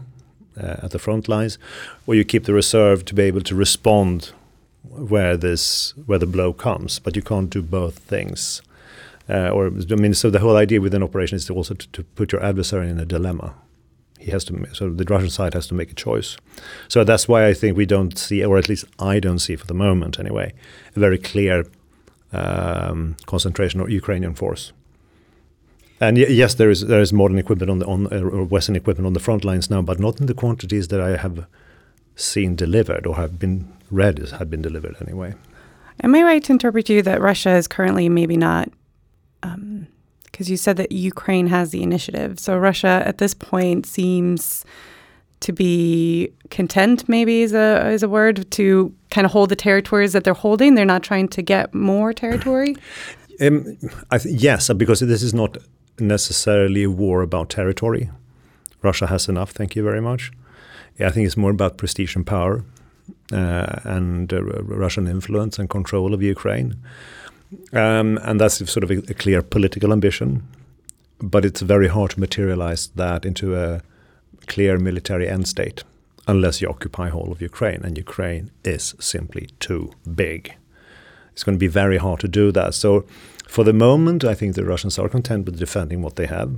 uh, 0.55 0.85
at 0.85 0.91
the 0.91 0.99
front 0.99 1.27
lines, 1.27 1.57
or 2.05 2.15
you 2.15 2.23
keep 2.23 2.43
the 2.43 2.53
reserve 2.53 3.03
to 3.05 3.15
be 3.15 3.23
able 3.23 3.41
to 3.41 3.55
respond 3.55 4.31
where 4.83 5.35
this 5.37 5.93
where 6.05 6.19
the 6.19 6.27
blow 6.27 6.53
comes. 6.53 6.99
But 6.99 7.15
you 7.15 7.23
can't 7.23 7.49
do 7.49 7.61
both 7.61 7.97
things. 7.99 8.61
Uh, 9.27 9.49
or 9.49 9.67
I 9.67 9.95
mean, 9.95 10.13
so 10.13 10.29
the 10.29 10.39
whole 10.39 10.57
idea 10.57 10.81
with 10.81 10.93
an 10.93 11.03
operation 11.03 11.35
is 11.35 11.45
to 11.45 11.53
also 11.53 11.73
to, 11.75 11.87
to, 11.95 12.03
put 12.15 12.31
your 12.31 12.43
adversary 12.43 12.89
in 12.89 12.99
a 12.99 13.05
dilemma. 13.05 13.53
He 14.19 14.31
has 14.31 14.43
to, 14.45 14.53
so 14.73 14.89
the 14.89 15.05
Russian 15.05 15.29
side 15.29 15.53
has 15.53 15.67
to 15.67 15.75
make 15.75 15.91
a 15.91 15.95
choice. 15.95 16.37
So 16.87 17.03
that's 17.03 17.27
why 17.27 17.47
I 17.47 17.53
think 17.53 17.77
we 17.77 17.85
don't 17.85 18.17
see, 18.17 18.43
or 18.43 18.57
at 18.57 18.67
least 18.67 18.85
I 18.97 19.19
don't 19.19 19.39
see 19.39 19.55
for 19.55 19.67
the 19.67 19.73
moment 19.73 20.19
anyway, 20.19 20.53
a 20.95 20.99
very 20.99 21.17
clear 21.17 21.65
um, 22.33 23.15
concentration 23.25 23.79
of 23.81 23.89
Ukrainian 23.89 24.33
force. 24.35 24.73
And 26.01 26.17
yes, 26.17 26.53
there 26.55 26.69
is 26.69 26.85
there 26.87 27.01
is 27.01 27.11
modern 27.11 27.37
equipment 27.37 27.69
on 27.69 27.79
the 27.79 27.85
on 27.85 28.07
uh, 28.07 28.45
Western 28.45 28.75
equipment 28.75 29.05
on 29.05 29.13
the 29.13 29.19
front 29.19 29.43
lines 29.43 29.69
now, 29.69 29.81
but 29.81 29.99
not 29.99 30.19
in 30.19 30.27
the 30.27 30.33
quantities 30.33 30.87
that 30.87 31.01
I 31.01 31.17
have 31.17 31.45
seen 32.15 32.55
delivered 32.55 33.05
or 33.05 33.15
have 33.15 33.37
been 33.37 33.67
read 33.91 34.19
as 34.19 34.31
had 34.31 34.49
been 34.49 34.61
delivered 34.61 34.95
anyway. 35.01 35.33
Am 36.01 36.15
I 36.15 36.23
right 36.23 36.43
to 36.45 36.53
interpret 36.53 36.87
you 36.89 37.01
that 37.01 37.19
Russia 37.19 37.51
is 37.51 37.67
currently 37.67 38.07
maybe 38.07 38.37
not? 38.37 38.69
Because 39.41 39.55
um, 39.55 39.87
you 40.51 40.55
said 40.55 40.77
that 40.77 40.91
Ukraine 40.93 41.47
has 41.47 41.71
the 41.71 41.83
initiative, 41.83 42.39
so 42.39 42.57
Russia 42.57 43.03
at 43.05 43.17
this 43.17 43.33
point 43.33 43.85
seems 43.85 44.63
to 45.41 45.51
be 45.51 46.31
content. 46.49 47.09
Maybe 47.09 47.41
is 47.41 47.53
a 47.53 47.89
is 47.89 48.03
a 48.03 48.09
word 48.09 48.49
to 48.51 48.93
kind 49.11 49.25
of 49.25 49.31
hold 49.31 49.49
the 49.49 49.55
territories 49.57 50.13
that 50.13 50.23
they're 50.23 50.33
holding. 50.33 50.75
They're 50.75 50.85
not 50.85 51.03
trying 51.03 51.27
to 51.29 51.41
get 51.41 51.73
more 51.73 52.13
territory. 52.13 52.75
Um, 53.41 53.77
th- 54.11 54.25
yes, 54.25 54.69
because 54.73 54.99
this 54.99 55.23
is 55.23 55.33
not 55.33 55.55
necessarily 56.01 56.83
a 56.83 56.89
war 56.89 57.21
about 57.21 57.49
territory. 57.49 58.09
Russia 58.81 59.07
has 59.07 59.27
enough, 59.27 59.51
thank 59.51 59.75
you 59.75 59.83
very 59.83 60.01
much. 60.01 60.31
Yeah, 60.97 61.07
I 61.07 61.11
think 61.11 61.25
it's 61.25 61.37
more 61.37 61.51
about 61.51 61.77
prestige 61.77 62.15
and 62.15 62.25
power 62.25 62.63
uh, 63.31 63.79
and 63.83 64.31
uh, 64.33 64.41
Russian 64.41 65.07
influence 65.07 65.59
and 65.59 65.69
control 65.69 66.13
of 66.13 66.21
Ukraine. 66.21 66.75
Um, 67.73 68.19
and 68.23 68.39
that's 68.39 68.57
sort 68.71 68.83
of 68.83 68.91
a, 68.91 68.97
a, 69.09 69.13
clear 69.13 69.41
political 69.41 69.91
ambition. 69.91 70.47
But 71.19 71.45
it's 71.45 71.61
very 71.61 71.87
hard 71.87 72.11
to 72.11 72.19
materialize 72.19 72.87
that 72.95 73.25
into 73.25 73.55
a 73.55 73.81
clear 74.47 74.77
military 74.77 75.27
end 75.27 75.47
state 75.47 75.83
unless 76.27 76.61
you 76.61 76.69
occupy 76.69 77.09
whole 77.09 77.31
of 77.31 77.41
Ukraine. 77.41 77.81
And 77.83 77.97
Ukraine 77.97 78.51
is 78.63 78.95
simply 78.99 79.49
too 79.59 79.91
big. 80.15 80.53
It's 81.31 81.43
going 81.43 81.57
to 81.57 81.59
be 81.59 81.67
very 81.67 81.97
hard 81.97 82.19
to 82.19 82.27
do 82.27 82.51
that. 82.51 82.73
So 82.75 83.05
for 83.49 83.63
the 83.63 83.73
moment, 83.73 84.23
I 84.23 84.35
think 84.35 84.53
the 84.53 84.63
Russians 84.63 84.99
are 84.99 85.09
content 85.09 85.45
with 85.47 85.57
defending 85.57 86.03
what 86.03 86.17
they 86.17 86.27
have. 86.27 86.51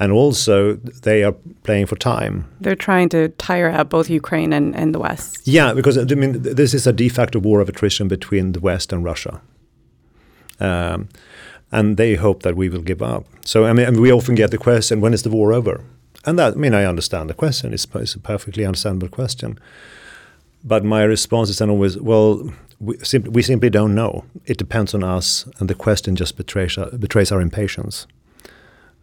And 0.00 0.10
also, 0.12 0.74
they 0.74 1.22
are 1.22 1.32
playing 1.62 1.86
for 1.86 1.94
time. 1.94 2.44
They're 2.60 2.74
trying 2.74 3.08
to 3.10 3.28
tire 3.38 3.70
out 3.70 3.88
both 3.88 4.10
Ukraine 4.10 4.52
and, 4.52 4.74
and 4.74 4.92
the 4.92 4.98
West. 4.98 5.46
Yeah, 5.46 5.74
because 5.74 5.96
I 5.96 6.02
mean, 6.16 6.42
this 6.42 6.74
is 6.74 6.88
a 6.88 6.92
de 6.92 7.08
facto 7.08 7.38
war 7.38 7.60
of 7.60 7.68
attrition 7.68 8.08
between 8.08 8.52
the 8.52 8.58
West 8.58 8.92
and 8.92 9.04
Russia. 9.04 9.40
Um, 10.58 11.08
and 11.70 11.96
they 11.96 12.16
hope 12.16 12.42
that 12.42 12.56
we 12.56 12.68
will 12.68 12.82
give 12.82 13.00
up. 13.00 13.24
So, 13.44 13.64
I 13.64 13.72
mean, 13.72 14.00
we 14.00 14.12
often 14.12 14.34
get 14.34 14.50
the 14.50 14.58
question, 14.58 15.00
when 15.00 15.14
is 15.14 15.22
the 15.22 15.30
war 15.30 15.52
over? 15.52 15.84
And 16.24 16.36
that, 16.36 16.54
I 16.54 16.56
mean, 16.56 16.74
I 16.74 16.84
understand 16.84 17.30
the 17.30 17.34
question. 17.34 17.72
It's, 17.72 17.86
it's 17.94 18.16
a 18.16 18.18
perfectly 18.18 18.66
understandable 18.66 19.08
question. 19.08 19.56
But 20.64 20.84
my 20.84 21.04
response 21.04 21.48
is 21.48 21.58
then 21.58 21.70
always, 21.70 21.96
well, 21.96 22.50
we, 22.78 22.98
sim- 22.98 23.32
we 23.32 23.42
simply 23.42 23.70
don't 23.70 23.94
know. 23.94 24.24
It 24.44 24.58
depends 24.58 24.94
on 24.94 25.02
us, 25.02 25.48
and 25.58 25.68
the 25.68 25.74
question 25.74 26.16
just 26.16 26.36
betrays 26.36 26.76
our, 26.78 26.90
betrays 26.90 27.32
our 27.32 27.40
impatience. 27.40 28.06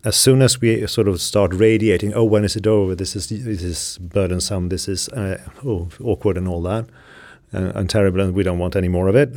As 0.05 0.15
soon 0.15 0.41
as 0.41 0.59
we 0.59 0.85
sort 0.87 1.07
of 1.07 1.21
start 1.21 1.53
radiating, 1.53 2.13
oh, 2.13 2.25
when 2.25 2.43
is 2.43 2.55
it 2.55 2.67
over? 2.67 2.93
This 2.93 3.15
is 3.15 3.29
this 3.29 3.63
is 3.63 3.97
burdensome. 3.99 4.69
This 4.69 4.87
is 4.87 5.07
uh, 5.09 5.41
oh, 5.65 5.89
awkward 6.03 6.37
and 6.37 6.47
all 6.47 6.61
that, 6.63 6.85
uh, 7.53 7.71
and 7.73 7.89
terrible, 7.89 8.19
and 8.19 8.33
we 8.33 8.43
don't 8.43 8.59
want 8.59 8.75
any 8.75 8.89
more 8.89 9.07
of 9.07 9.15
it. 9.15 9.29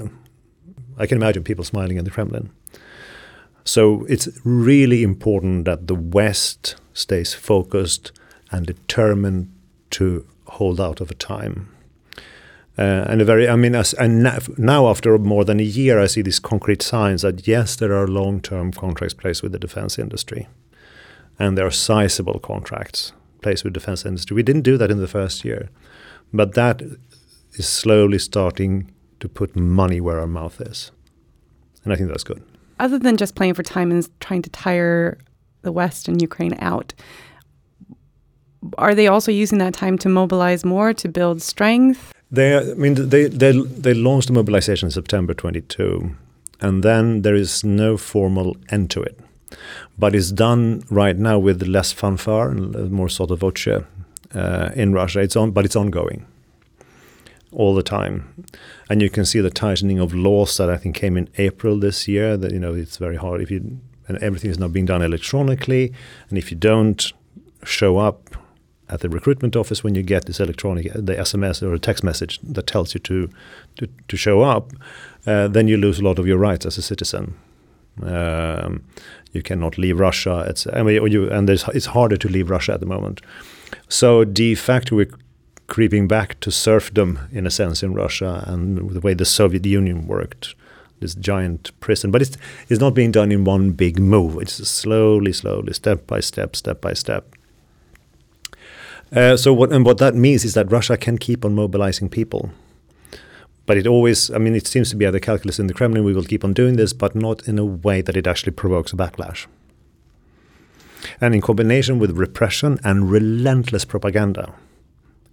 I 0.98 1.06
can 1.06 1.18
imagine 1.18 1.44
people 1.44 1.64
smiling 1.64 1.98
in 1.98 2.04
the 2.04 2.10
Kremlin. 2.10 2.50
So 3.64 4.04
it's 4.08 4.28
really 4.44 5.02
important 5.02 5.64
that 5.64 5.86
the 5.86 5.94
West 5.94 6.76
stays 6.94 7.34
focused 7.34 8.12
and 8.50 8.66
determined 8.66 9.52
to 9.90 10.26
hold 10.46 10.80
out 10.80 11.00
over 11.00 11.14
time. 11.14 11.68
Uh, 12.78 13.06
and 13.08 13.22
a 13.22 13.24
very, 13.24 13.48
I 13.48 13.56
mean, 13.56 13.74
as, 13.74 13.94
and 13.94 14.30
now 14.58 14.88
after 14.88 15.16
more 15.18 15.46
than 15.46 15.60
a 15.60 15.62
year, 15.62 15.98
I 15.98 16.06
see 16.06 16.20
these 16.20 16.38
concrete 16.38 16.82
signs 16.82 17.22
that 17.22 17.48
yes, 17.48 17.76
there 17.76 17.94
are 17.94 18.06
long-term 18.06 18.72
contracts 18.72 19.14
placed 19.14 19.42
with 19.42 19.52
the 19.52 19.58
defense 19.58 19.98
industry, 19.98 20.46
and 21.38 21.56
there 21.56 21.66
are 21.66 21.70
sizable 21.70 22.38
contracts 22.38 23.12
placed 23.40 23.64
with 23.64 23.72
defense 23.72 24.04
industry. 24.04 24.34
We 24.34 24.42
didn't 24.42 24.62
do 24.62 24.76
that 24.76 24.90
in 24.90 24.98
the 24.98 25.08
first 25.08 25.42
year, 25.42 25.70
but 26.34 26.52
that 26.54 26.82
is 27.54 27.66
slowly 27.66 28.18
starting 28.18 28.92
to 29.20 29.28
put 29.28 29.56
money 29.56 30.00
where 30.02 30.20
our 30.20 30.26
mouth 30.26 30.60
is, 30.60 30.90
and 31.82 31.94
I 31.94 31.96
think 31.96 32.10
that's 32.10 32.24
good. 32.24 32.42
Other 32.78 32.98
than 32.98 33.16
just 33.16 33.34
playing 33.34 33.54
for 33.54 33.62
time 33.62 33.90
and 33.90 34.06
trying 34.20 34.42
to 34.42 34.50
tire 34.50 35.16
the 35.62 35.72
West 35.72 36.08
and 36.08 36.20
Ukraine 36.20 36.56
out, 36.58 36.92
are 38.76 38.94
they 38.94 39.06
also 39.06 39.32
using 39.32 39.58
that 39.58 39.72
time 39.72 39.96
to 39.98 40.10
mobilize 40.10 40.62
more 40.62 40.92
to 40.92 41.08
build 41.08 41.40
strength? 41.40 42.12
They, 42.30 42.56
I 42.56 42.74
mean, 42.74 42.94
they, 42.94 43.28
they, 43.28 43.52
they 43.52 43.94
launched 43.94 44.28
the 44.28 44.34
mobilization 44.34 44.88
in 44.88 44.90
September 44.90 45.32
22, 45.32 46.14
and 46.60 46.82
then 46.82 47.22
there 47.22 47.34
is 47.34 47.62
no 47.62 47.96
formal 47.96 48.56
end 48.70 48.90
to 48.90 49.02
it. 49.02 49.18
But 49.98 50.14
it's 50.14 50.32
done 50.32 50.82
right 50.90 51.16
now 51.16 51.38
with 51.38 51.62
less 51.62 51.92
fanfare 51.92 52.50
and 52.50 52.90
more 52.90 53.08
sotto 53.08 53.36
voce 53.36 53.68
uh, 53.68 54.70
in 54.74 54.92
Russia. 54.92 55.20
It's 55.20 55.36
on, 55.36 55.52
but 55.52 55.64
it's 55.64 55.76
ongoing 55.76 56.26
all 57.52 57.74
the 57.74 57.82
time, 57.82 58.44
and 58.90 59.00
you 59.00 59.08
can 59.08 59.24
see 59.24 59.40
the 59.40 59.50
tightening 59.50 59.98
of 59.98 60.12
laws 60.12 60.56
that 60.56 60.68
I 60.68 60.76
think 60.76 60.96
came 60.96 61.16
in 61.16 61.28
April 61.38 61.78
this 61.78 62.08
year. 62.08 62.36
That 62.36 62.52
you 62.52 62.58
know 62.58 62.74
it's 62.74 62.96
very 62.98 63.16
hard 63.16 63.40
if 63.40 63.50
you 63.50 63.78
and 64.08 64.18
everything 64.18 64.50
is 64.50 64.58
now 64.58 64.68
being 64.68 64.86
done 64.86 65.00
electronically, 65.00 65.92
and 66.28 66.36
if 66.36 66.50
you 66.50 66.56
don't 66.56 67.12
show 67.64 67.98
up 67.98 68.36
at 68.88 69.00
the 69.00 69.08
recruitment 69.08 69.56
office 69.56 69.82
when 69.82 69.94
you 69.94 70.02
get 70.02 70.26
this 70.26 70.40
electronic 70.40 70.92
the 70.92 71.14
SMS 71.14 71.62
or 71.62 71.74
a 71.74 71.78
text 71.78 72.04
message 72.04 72.38
that 72.42 72.66
tells 72.66 72.94
you 72.94 73.00
to 73.00 73.28
to, 73.76 73.88
to 74.08 74.16
show 74.16 74.42
up, 74.42 74.72
uh, 75.26 75.48
then 75.48 75.68
you 75.68 75.76
lose 75.76 75.98
a 75.98 76.04
lot 76.04 76.18
of 76.18 76.26
your 76.26 76.38
rights 76.38 76.66
as 76.66 76.78
a 76.78 76.82
citizen. 76.82 77.34
Um, 78.02 78.84
you 79.32 79.42
cannot 79.42 79.78
leave 79.78 79.98
Russia. 79.98 80.44
It's 80.48 80.66
I 80.72 80.82
mean, 80.82 81.10
you, 81.10 81.30
and 81.30 81.48
it's 81.50 81.86
harder 81.86 82.16
to 82.16 82.28
leave 82.28 82.50
Russia 82.50 82.74
at 82.74 82.80
the 82.80 82.86
moment. 82.86 83.20
So 83.88 84.24
de 84.24 84.54
facto, 84.54 84.96
we're 84.96 85.10
creeping 85.66 86.06
back 86.06 86.38
to 86.40 86.50
serfdom 86.50 87.18
in 87.32 87.46
a 87.46 87.50
sense 87.50 87.82
in 87.82 87.94
Russia 87.94 88.44
and 88.46 88.90
the 88.90 89.00
way 89.00 89.14
the 89.14 89.24
Soviet 89.24 89.66
Union 89.66 90.06
worked. 90.06 90.54
This 91.00 91.14
giant 91.14 91.78
prison, 91.80 92.10
but 92.10 92.22
it's 92.22 92.38
it's 92.70 92.80
not 92.80 92.94
being 92.94 93.12
done 93.12 93.30
in 93.30 93.44
one 93.44 93.72
big 93.72 93.98
move. 93.98 94.40
It's 94.40 94.54
slowly, 94.66 95.32
slowly, 95.32 95.74
step 95.74 96.06
by 96.06 96.20
step, 96.20 96.56
step 96.56 96.80
by 96.80 96.94
step. 96.94 97.34
Uh, 99.12 99.36
so 99.36 99.52
what 99.52 99.72
and 99.72 99.84
what 99.84 99.98
that 99.98 100.14
means 100.14 100.44
is 100.44 100.54
that 100.54 100.70
Russia 100.70 100.96
can 100.96 101.16
keep 101.18 101.44
on 101.44 101.54
mobilizing 101.54 102.08
people, 102.08 102.50
But 103.66 103.76
it 103.76 103.86
always, 103.86 104.30
I 104.30 104.38
mean, 104.38 104.54
it 104.54 104.66
seems 104.66 104.90
to 104.90 104.96
be 104.96 105.06
the 105.06 105.20
calculus 105.20 105.58
in 105.58 105.66
the 105.66 105.74
Kremlin, 105.74 106.04
we 106.04 106.14
will 106.14 106.24
keep 106.24 106.44
on 106.44 106.52
doing 106.52 106.76
this, 106.76 106.92
but 106.92 107.14
not 107.14 107.48
in 107.48 107.58
a 107.58 107.64
way 107.64 108.00
that 108.00 108.16
it 108.16 108.26
actually 108.26 108.52
provokes 108.52 108.92
a 108.92 108.96
backlash. 108.96 109.46
And 111.20 111.34
in 111.34 111.40
combination 111.40 111.98
with 111.98 112.16
repression 112.16 112.78
and 112.84 113.10
relentless 113.10 113.84
propaganda, 113.84 114.54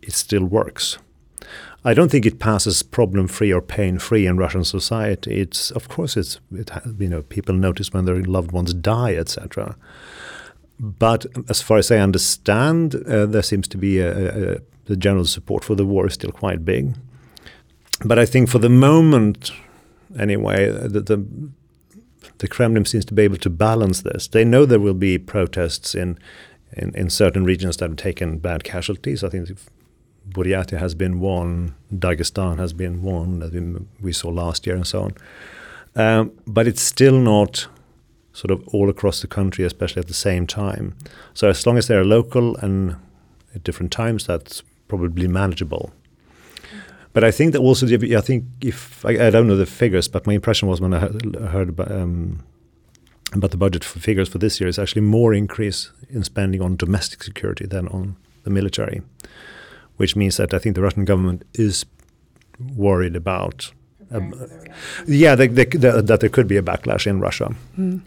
it 0.02 0.14
still 0.14 0.46
works. 0.46 0.98
I 1.86 1.94
don't 1.94 2.10
think 2.10 2.26
it 2.26 2.40
passes 2.40 2.82
problem 2.82 3.28
free 3.28 3.52
or 3.52 3.62
pain 3.62 4.00
free 4.00 4.26
in 4.26 4.38
Russian 4.38 4.64
society. 4.64 5.42
It's 5.42 5.70
of 5.72 5.90
course 5.90 6.16
it's 6.16 6.40
it 6.52 6.72
you 6.98 7.10
know 7.10 7.24
people 7.24 7.56
notice 7.56 7.92
when 7.92 8.06
their 8.06 8.22
loved 8.24 8.52
ones 8.54 8.74
die, 8.74 9.16
etc. 9.16 9.76
But 10.80 11.26
as 11.50 11.62
far 11.62 11.78
as 11.78 11.92
I 11.92 11.98
understand, 11.98 12.96
uh, 12.96 13.26
there 13.26 13.44
seems 13.44 13.68
to 13.70 13.78
be 13.78 14.00
a, 14.00 14.56
a, 14.56 14.58
the 14.86 14.98
general 14.98 15.26
support 15.26 15.64
for 15.64 15.76
the 15.76 15.86
war 15.86 16.08
is 16.08 16.14
still 16.14 16.32
quite 16.32 16.66
big. 16.66 16.96
But 18.04 18.20
I 18.20 18.26
think 18.26 18.50
for 18.50 18.60
the 18.60 18.70
moment, 18.70 19.52
anyway, 20.20 20.70
the, 20.70 21.02
the 21.02 21.26
the 22.40 22.48
Kremlin 22.48 22.86
seems 22.86 23.06
to 23.06 23.14
be 23.14 23.22
able 23.22 23.38
to 23.38 23.50
balance 23.50 24.02
this. 24.02 24.28
They 24.28 24.44
know 24.44 24.66
there 24.66 24.80
will 24.80 24.94
be 24.94 25.18
protests 25.18 25.96
in 25.96 26.18
in, 26.76 26.94
in 26.96 27.10
certain 27.10 27.46
regions 27.46 27.78
that 27.78 27.90
have 27.90 27.98
taken 27.98 28.40
bad 28.40 28.64
casualties. 28.64 29.24
I 29.24 29.30
think 29.30 29.50
Buryatia 30.30 30.80
has 30.80 30.96
been 30.96 31.20
one, 31.20 31.76
Dagestan 31.94 32.58
has 32.58 32.74
been 32.74 33.04
one 33.04 33.40
that 33.40 33.86
we 34.02 34.14
saw 34.14 34.30
last 34.30 34.66
year, 34.66 34.76
and 34.76 34.88
so 34.88 35.04
on. 35.04 35.14
Um, 35.96 36.32
but 36.48 36.68
it's 36.68 36.82
still 36.82 37.20
not 37.20 37.68
sort 38.34 38.52
of 38.52 38.68
all 38.70 38.90
across 38.90 39.22
the 39.22 39.28
country, 39.28 39.64
especially 39.64 40.00
at 40.00 40.08
the 40.08 40.14
same 40.14 40.46
time. 40.48 40.96
So 41.34 41.50
as 41.50 41.66
long 41.66 41.78
as 41.78 41.88
they 41.88 41.96
are 41.96 42.04
local 42.04 42.58
and 42.58 42.96
at 43.56 43.64
different 43.64 43.92
times, 43.92 44.26
that's 44.26 44.64
probably 44.88 45.28
manageable. 45.28 45.94
But 47.14 47.24
I 47.24 47.30
think 47.30 47.54
that 47.54 47.60
also, 47.60 47.86
I 47.88 48.22
think 48.22 48.46
if 48.62 49.06
I, 49.06 49.28
I, 49.28 49.30
don't 49.30 49.48
know 49.48 49.56
the 49.56 49.68
figures, 49.68 50.08
but 50.08 50.26
my 50.26 50.34
impression 50.34 50.68
was 50.68 50.82
when 50.82 50.96
I 50.96 51.00
heard 51.00 51.70
about, 51.70 51.92
um, 51.92 52.44
about 53.34 53.52
the 53.52 53.58
budget 53.58 53.84
for 53.84 54.00
figures 54.00 54.30
for 54.30 54.40
this 54.40 54.60
year 54.60 54.68
is 54.68 54.80
actually 54.80 55.04
more 55.04 55.32
increase 55.32 55.92
in 56.10 56.24
spending 56.24 56.60
on 56.60 56.76
domestic 56.76 57.22
security 57.22 57.68
than 57.68 57.88
on 57.90 58.16
the 58.44 58.50
military 58.50 59.04
which 59.98 60.16
means 60.16 60.38
that 60.38 60.54
I 60.54 60.60
think 60.60 60.76
the 60.76 60.82
Russian 60.82 61.06
government 61.06 61.44
is 61.54 61.86
worried 62.76 63.16
about. 63.16 63.72
Um, 64.12 64.34
yeah, 65.08 65.36
they, 65.36 65.48
they, 65.48 65.66
that 65.66 66.20
there 66.20 66.30
could 66.30 66.48
be 66.48 66.58
a 66.58 66.62
backlash 66.62 67.08
in 67.08 67.20
Russia. 67.20 67.56
Mm. 67.78 68.02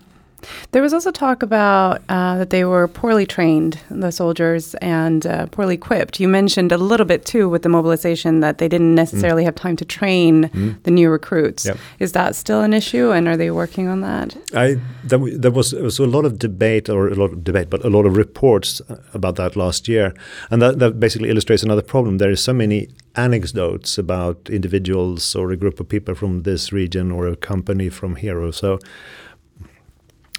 There 0.73 0.83
was 0.83 0.93
also 0.93 1.11
talk 1.11 1.43
about 1.43 2.02
uh, 2.09 2.38
that 2.38 2.50
they 2.50 2.64
were 2.64 2.88
poorly 2.88 3.26
trained, 3.26 3.81
the 3.90 4.11
soldiers, 4.11 4.75
and 4.76 5.26
uh, 5.26 5.47
poorly 5.47 5.75
equipped. 5.75 6.21
You 6.21 6.28
mentioned 6.28 6.73
a 6.73 6.78
little 6.78 7.07
bit 7.07 7.25
too 7.25 7.49
with 7.49 7.62
the 7.62 7.69
mobilization 7.69 8.40
that 8.40 8.59
they 8.59 8.69
didn't 8.69 8.95
necessarily 8.95 9.43
mm. 9.43 9.47
have 9.47 9.55
time 9.55 9.76
to 9.76 9.85
train 9.85 10.45
mm. 10.45 10.83
the 10.83 10.90
new 10.90 11.11
recruits. 11.11 11.66
Yep. 11.66 11.78
Is 11.99 12.12
that 12.12 12.37
still 12.37 12.62
an 12.62 12.73
issue, 12.73 13.11
and 13.11 13.28
are 13.28 13.37
they 13.37 13.50
working 13.50 13.88
on 13.88 14.00
that? 14.02 14.37
I 14.55 14.76
there, 15.05 15.19
there 15.38 15.50
was, 15.50 15.73
was 15.73 15.99
a 15.99 16.07
lot 16.07 16.25
of 16.25 16.38
debate, 16.38 16.88
or 16.88 17.09
a 17.09 17.14
lot 17.14 17.33
of 17.33 17.45
debate, 17.45 17.71
but 17.71 17.85
a 17.85 17.90
lot 17.90 18.07
of 18.07 18.16
reports 18.16 18.83
about 19.14 19.37
that 19.37 19.57
last 19.57 19.88
year, 19.88 20.14
and 20.50 20.61
that, 20.62 20.78
that 20.78 21.00
basically 21.00 21.31
illustrates 21.31 21.62
another 21.62 21.83
problem. 21.83 22.19
There 22.19 22.31
is 22.31 22.43
so 22.43 22.52
many 22.52 22.88
anecdotes 23.16 23.99
about 23.99 24.50
individuals 24.50 25.35
or 25.35 25.50
a 25.50 25.57
group 25.57 25.81
of 25.81 25.88
people 25.88 26.14
from 26.14 26.43
this 26.43 26.73
region 26.73 27.11
or 27.11 27.26
a 27.26 27.37
company 27.37 27.88
from 27.88 28.16
here 28.16 28.43
or 28.43 28.52
so 28.52 28.78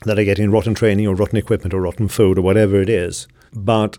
that 0.03 0.19
are 0.19 0.23
getting 0.23 0.51
rotten 0.51 0.73
training 0.73 1.07
or 1.07 1.15
rotten 1.15 1.37
equipment 1.37 1.73
or 1.73 1.81
rotten 1.81 2.07
food 2.07 2.37
or 2.37 2.41
whatever 2.41 2.81
it 2.81 2.89
is. 2.89 3.27
But 3.53 3.97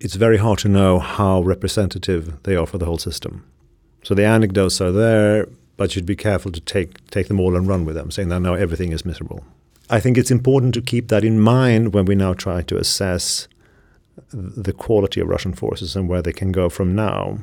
it's 0.00 0.14
very 0.14 0.38
hard 0.38 0.58
to 0.60 0.68
know 0.68 0.98
how 0.98 1.42
representative 1.42 2.42
they 2.44 2.56
are 2.56 2.66
for 2.66 2.78
the 2.78 2.86
whole 2.86 2.98
system. 2.98 3.44
So 4.02 4.14
the 4.14 4.24
anecdotes 4.24 4.80
are 4.80 4.92
there, 4.92 5.48
but 5.76 5.96
you'd 5.96 6.06
be 6.06 6.16
careful 6.16 6.52
to 6.52 6.60
take 6.60 7.04
take 7.10 7.28
them 7.28 7.40
all 7.40 7.56
and 7.56 7.66
run 7.66 7.84
with 7.84 7.96
them, 7.96 8.10
saying 8.10 8.28
that 8.28 8.40
now 8.40 8.54
everything 8.54 8.92
is 8.92 9.04
miserable. 9.04 9.44
I 9.90 10.00
think 10.00 10.16
it's 10.16 10.30
important 10.30 10.74
to 10.74 10.82
keep 10.82 11.08
that 11.08 11.24
in 11.24 11.40
mind 11.40 11.92
when 11.92 12.04
we 12.04 12.14
now 12.14 12.32
try 12.34 12.62
to 12.62 12.78
assess 12.78 13.48
the 14.32 14.72
quality 14.72 15.20
of 15.20 15.28
Russian 15.28 15.52
forces 15.52 15.96
and 15.96 16.08
where 16.08 16.22
they 16.22 16.32
can 16.32 16.52
go 16.52 16.68
from 16.68 16.94
now 16.94 17.38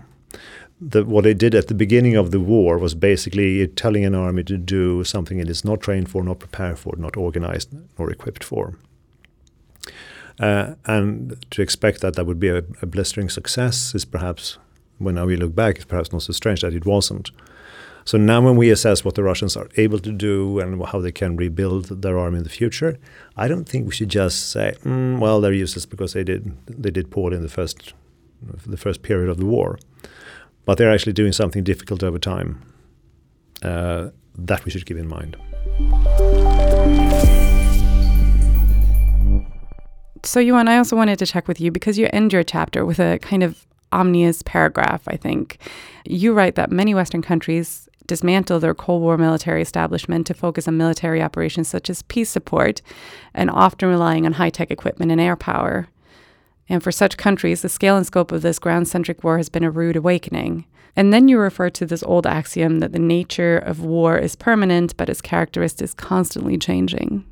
the, 0.81 1.05
what 1.05 1.27
it 1.27 1.37
did 1.37 1.53
at 1.53 1.67
the 1.67 1.75
beginning 1.75 2.15
of 2.15 2.31
the 2.31 2.39
war 2.39 2.79
was 2.79 2.95
basically 2.95 3.67
telling 3.67 4.03
an 4.03 4.15
army 4.15 4.43
to 4.43 4.57
do 4.57 5.03
something 5.03 5.37
it 5.37 5.49
is 5.49 5.63
not 5.63 5.79
trained 5.79 6.09
for, 6.09 6.23
not 6.23 6.39
prepared 6.39 6.79
for, 6.79 6.95
not 6.97 7.15
organized 7.15 7.69
or 7.99 8.09
equipped 8.09 8.43
for. 8.43 8.73
Uh, 10.39 10.73
and 10.85 11.45
to 11.51 11.61
expect 11.61 12.01
that 12.01 12.15
that 12.15 12.25
would 12.25 12.39
be 12.39 12.47
a, 12.47 12.63
a, 12.81 12.87
blistering 12.87 13.29
success 13.29 13.93
is 13.93 14.05
perhaps, 14.05 14.57
when 14.97 15.13
now 15.15 15.25
we 15.25 15.35
look 15.35 15.53
back, 15.53 15.75
it's 15.75 15.85
perhaps 15.85 16.11
not 16.11 16.23
so 16.23 16.33
strange 16.33 16.61
that 16.61 16.73
it 16.73 16.85
wasn't. 16.85 17.29
So 18.05 18.17
now 18.17 18.41
when 18.41 18.55
we 18.55 18.71
assess 18.71 19.05
what 19.05 19.13
the 19.13 19.21
Russians 19.21 19.55
are 19.55 19.69
able 19.77 19.99
to 19.99 20.11
do 20.11 20.59
and 20.59 20.83
how 20.87 20.99
they 20.99 21.11
can 21.11 21.37
rebuild 21.37 22.01
their 22.01 22.17
army 22.17 22.39
in 22.39 22.43
the 22.43 22.49
future, 22.49 22.97
I 23.37 23.47
don't 23.47 23.69
think 23.69 23.85
we 23.85 23.93
should 23.93 24.09
just 24.09 24.49
say, 24.49 24.73
mm, 24.83 25.19
well, 25.19 25.39
they're 25.39 25.53
useless 25.53 25.85
because 25.85 26.13
they 26.13 26.23
did 26.23 26.57
they 26.65 26.89
did 26.89 27.11
poorly 27.11 27.35
in 27.35 27.43
the 27.43 27.49
first 27.49 27.93
the 28.65 28.77
first 28.77 29.03
period 29.03 29.29
of 29.29 29.37
the 29.37 29.45
war 29.45 29.77
but 30.65 30.77
they're 30.77 30.91
actually 30.91 31.13
doing 31.13 31.31
something 31.31 31.63
difficult 31.63 32.03
over 32.03 32.19
time. 32.19 32.61
Uh, 33.61 34.09
that 34.35 34.63
we 34.65 34.71
should 34.71 34.85
keep 34.85 34.97
in 34.97 35.07
mind. 35.07 35.37
So, 40.23 40.39
Johan, 40.39 40.67
I 40.67 40.77
also 40.77 40.95
wanted 40.95 41.19
to 41.19 41.25
check 41.25 41.47
with 41.47 41.59
you 41.59 41.71
because 41.71 41.97
you 41.97 42.07
end 42.13 42.31
your 42.31 42.43
chapter 42.43 42.85
with 42.85 42.99
a 42.99 43.19
kind 43.19 43.43
of 43.43 43.65
ominous 43.91 44.41
paragraph, 44.43 45.01
I 45.07 45.17
think. 45.17 45.57
You 46.05 46.33
write 46.33 46.55
that 46.55 46.71
many 46.71 46.93
Western 46.93 47.21
countries 47.21 47.89
dismantle 48.07 48.59
their 48.59 48.73
Cold 48.73 49.01
War 49.01 49.17
military 49.17 49.61
establishment 49.61 50.27
to 50.27 50.33
focus 50.33 50.67
on 50.67 50.77
military 50.77 51.21
operations 51.21 51.67
such 51.67 51.89
as 51.89 52.01
peace 52.03 52.29
support 52.29 52.81
and 53.33 53.49
often 53.49 53.89
relying 53.89 54.25
on 54.25 54.33
high 54.33 54.49
tech 54.49 54.71
equipment 54.71 55.11
and 55.11 55.21
air 55.21 55.35
power. 55.35 55.87
And 56.71 56.81
for 56.81 56.91
such 56.91 57.17
countries, 57.17 57.61
the 57.61 57.67
scale 57.67 57.97
and 57.97 58.07
scope 58.07 58.31
of 58.31 58.43
this 58.43 58.57
ground 58.57 58.87
centric 58.87 59.25
war 59.25 59.35
has 59.35 59.49
been 59.49 59.65
a 59.65 59.69
rude 59.69 59.97
awakening. 59.97 60.65
And 60.95 61.11
then 61.11 61.27
you 61.27 61.37
refer 61.37 61.69
to 61.69 61.85
this 61.85 62.01
old 62.01 62.25
axiom 62.25 62.79
that 62.79 62.93
the 62.93 62.99
nature 62.99 63.57
of 63.57 63.81
war 63.81 64.17
is 64.17 64.37
permanent, 64.37 64.95
but 64.95 65.09
its 65.09 65.19
characteristics 65.19 65.93
constantly 65.93 66.57
changing. 66.57 67.25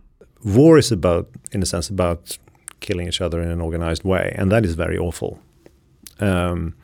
War 0.43 0.78
is 0.78 0.91
about, 0.91 1.30
in 1.54 1.63
a 1.63 1.65
sense, 1.65 1.88
about 1.88 2.38
killing 2.82 3.08
each 3.08 3.21
other 3.21 3.41
in 3.41 3.49
an 3.49 3.62
organized 3.62 4.04
way, 4.04 4.36
and 4.38 4.52
that 4.52 4.65
is 4.65 4.75
very 4.75 4.97
awful. 4.97 5.39
Um, 6.19 6.75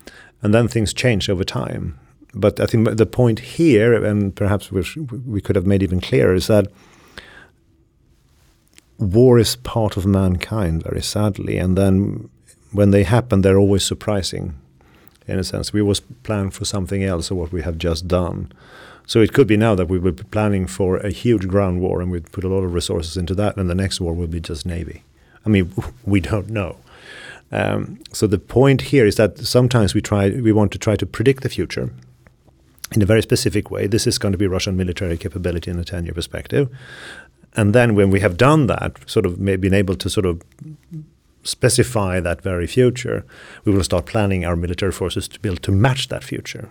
and 0.41 0.53
then 0.53 0.69
things 0.69 0.93
change 0.93 1.29
over 1.29 1.43
time. 1.43 1.99
But 2.33 2.61
I 2.61 2.67
think 2.67 2.95
the 2.95 3.05
point 3.05 3.39
here, 3.39 4.01
and 4.05 4.33
perhaps 4.33 4.71
we 4.71 5.41
could 5.41 5.57
have 5.57 5.67
made 5.67 5.83
even 5.83 5.99
clearer, 5.99 6.33
is 6.33 6.47
that 6.47 6.67
war 8.97 9.37
is 9.39 9.57
part 9.57 9.97
of 9.97 10.05
mankind, 10.05 10.83
very 10.83 11.01
sadly. 11.01 11.57
And 11.57 11.77
then 11.77 12.29
when 12.75 12.91
they 12.91 13.03
happen, 13.03 13.41
they're 13.41 13.57
always 13.57 13.85
surprising. 13.85 14.53
In 15.27 15.39
a 15.39 15.43
sense, 15.43 15.73
we 15.73 15.81
always 15.81 15.99
plan 15.99 16.51
for 16.51 16.65
something 16.65 17.03
else 17.03 17.31
or 17.31 17.35
what 17.35 17.51
we 17.51 17.63
have 17.63 17.77
just 17.77 18.07
done. 18.07 18.51
So 19.07 19.21
it 19.21 19.33
could 19.33 19.47
be 19.47 19.57
now 19.57 19.75
that 19.75 19.87
we 19.87 19.99
were 19.99 20.11
planning 20.11 20.67
for 20.67 20.97
a 20.97 21.09
huge 21.09 21.47
ground 21.47 21.81
war 21.81 22.01
and 22.01 22.11
we'd 22.11 22.31
put 22.31 22.43
a 22.43 22.47
lot 22.47 22.63
of 22.63 22.73
resources 22.73 23.17
into 23.17 23.35
that, 23.35 23.57
and 23.57 23.69
the 23.69 23.75
next 23.75 23.99
war 24.01 24.13
will 24.13 24.27
be 24.27 24.39
just 24.39 24.65
navy. 24.65 25.03
I 25.45 25.49
mean, 25.49 25.71
we 26.05 26.19
don't 26.19 26.49
know. 26.49 26.77
Um, 27.51 27.99
so 28.11 28.27
the 28.27 28.39
point 28.39 28.81
here 28.81 29.05
is 29.05 29.15
that 29.15 29.37
sometimes 29.39 29.93
we 29.93 30.01
try, 30.01 30.29
we 30.29 30.51
want 30.51 30.71
to 30.73 30.79
try 30.79 30.95
to 30.95 31.05
predict 31.05 31.43
the 31.43 31.49
future 31.49 31.91
in 32.91 33.01
a 33.01 33.05
very 33.05 33.21
specific 33.21 33.71
way. 33.71 33.87
This 33.87 34.07
is 34.07 34.17
going 34.17 34.31
to 34.31 34.37
be 34.37 34.47
Russian 34.47 34.75
military 34.75 35.17
capability 35.17 35.71
in 35.71 35.79
a 35.79 35.83
ten-year 35.83 36.13
perspective, 36.13 36.69
and 37.55 37.73
then 37.73 37.95
when 37.95 38.09
we 38.09 38.19
have 38.19 38.37
done 38.37 38.67
that, 38.67 38.97
sort 39.09 39.25
of 39.25 39.43
been 39.43 39.73
able 39.73 39.95
to 39.95 40.09
sort 40.09 40.25
of 40.25 40.41
specify 41.45 42.19
that 42.19 42.41
very 42.41 42.67
future, 42.67 43.23
we 43.63 43.71
will 43.71 43.83
start 43.83 44.05
planning 44.05 44.43
our 44.43 44.55
military 44.55 44.91
forces 44.91 45.27
to 45.29 45.39
build 45.39 45.61
to 45.63 45.71
match 45.71 46.09
that 46.09 46.23
future. 46.23 46.69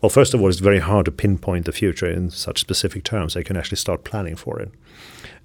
Well, 0.00 0.10
first 0.10 0.34
of 0.34 0.40
all, 0.40 0.48
it's 0.48 0.58
very 0.58 0.80
hard 0.80 1.04
to 1.04 1.12
pinpoint 1.12 1.66
the 1.66 1.72
future 1.72 2.10
in 2.10 2.30
such 2.30 2.60
specific 2.60 3.04
terms. 3.04 3.36
I 3.36 3.42
can 3.42 3.56
actually 3.56 3.76
start 3.76 4.02
planning 4.02 4.34
for 4.34 4.58
it. 4.58 4.72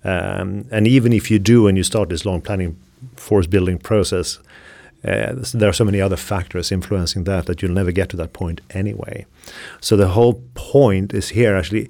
Um, 0.03 0.65
and 0.71 0.87
even 0.87 1.13
if 1.13 1.29
you 1.29 1.39
do 1.39 1.67
and 1.67 1.77
you 1.77 1.83
start 1.83 2.09
this 2.09 2.25
long 2.25 2.41
planning 2.41 2.77
force 3.15 3.47
building 3.47 3.77
process, 3.77 4.39
uh, 5.03 5.33
there 5.53 5.69
are 5.69 5.73
so 5.73 5.85
many 5.85 6.01
other 6.01 6.15
factors 6.15 6.71
influencing 6.71 7.25
that 7.25 7.45
that 7.45 7.61
you'll 7.61 7.71
never 7.71 7.91
get 7.91 8.09
to 8.09 8.17
that 8.17 8.33
point 8.33 8.61
anyway. 8.71 9.25
So 9.81 9.97
the 9.97 10.07
whole 10.07 10.41
point 10.53 11.13
is 11.13 11.29
here 11.29 11.55
actually 11.55 11.89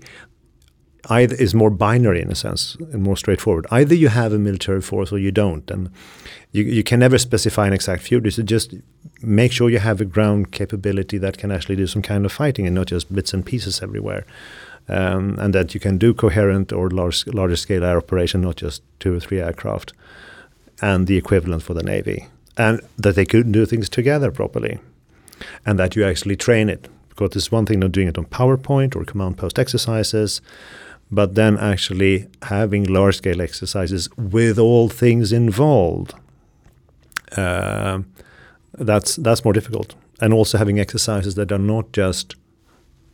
either 1.09 1.35
is 1.35 1.53
more 1.53 1.69
binary 1.69 2.21
in 2.21 2.31
a 2.31 2.35
sense 2.35 2.77
and 2.91 3.03
more 3.03 3.17
straightforward. 3.17 3.65
Either 3.71 3.95
you 3.95 4.09
have 4.09 4.33
a 4.33 4.39
military 4.39 4.81
force 4.81 5.11
or 5.11 5.19
you 5.19 5.31
don't, 5.31 5.71
and 5.71 5.89
you 6.51 6.63
you 6.63 6.83
can 6.83 6.99
never 6.99 7.17
specify 7.17 7.67
an 7.67 7.73
exact 7.73 8.01
future. 8.01 8.31
So 8.31 8.43
just 8.43 8.73
make 9.21 9.51
sure 9.51 9.69
you 9.69 9.79
have 9.79 10.01
a 10.01 10.05
ground 10.05 10.51
capability 10.51 11.19
that 11.19 11.37
can 11.37 11.51
actually 11.51 11.75
do 11.75 11.87
some 11.87 12.01
kind 12.01 12.25
of 12.25 12.31
fighting 12.31 12.67
and 12.67 12.75
not 12.75 12.87
just 12.87 13.13
bits 13.13 13.33
and 13.33 13.45
pieces 13.45 13.81
everywhere. 13.81 14.25
Um, 14.87 15.39
and 15.39 15.53
that 15.53 15.73
you 15.73 15.79
can 15.79 15.97
do 15.97 16.13
coherent 16.13 16.71
or 16.71 16.89
large 16.89 17.25
larger 17.27 17.55
scale 17.55 17.83
air 17.83 17.97
operation, 17.97 18.41
not 18.41 18.61
just 18.61 18.83
two 18.99 19.15
or 19.15 19.19
three 19.19 19.41
aircraft, 19.41 19.93
and 20.79 21.07
the 21.07 21.17
equivalent 21.17 21.63
for 21.63 21.73
the 21.73 21.81
navy, 21.83 22.27
and 22.55 22.79
that 22.97 23.15
they 23.15 23.25
could 23.25 23.51
do 23.51 23.65
things 23.65 23.89
together 23.89 24.31
properly, 24.31 24.77
and 25.65 25.79
that 25.79 25.95
you 25.95 26.05
actually 26.05 26.35
train 26.35 26.69
it 26.69 26.87
Because 27.15 27.35
it's 27.37 27.51
one 27.51 27.65
thing 27.65 27.79
not 27.79 27.93
doing 27.93 28.09
it 28.09 28.17
on 28.17 28.25
PowerPoint 28.25 28.95
or 28.95 29.05
command 29.05 29.37
post 29.37 29.57
exercises, 29.57 30.41
but 31.11 31.35
then 31.35 31.57
actually 31.57 32.27
having 32.43 32.83
large 32.83 33.17
scale 33.17 33.41
exercises 33.41 34.09
with 34.17 34.57
all 34.57 34.89
things 34.89 35.31
involved. 35.31 36.13
Uh, 37.37 37.99
that's 38.73 39.15
that's 39.17 39.43
more 39.43 39.53
difficult, 39.53 39.95
and 40.19 40.33
also 40.33 40.57
having 40.57 40.79
exercises 40.79 41.35
that 41.35 41.51
are 41.51 41.59
not 41.59 41.91
just 41.91 42.35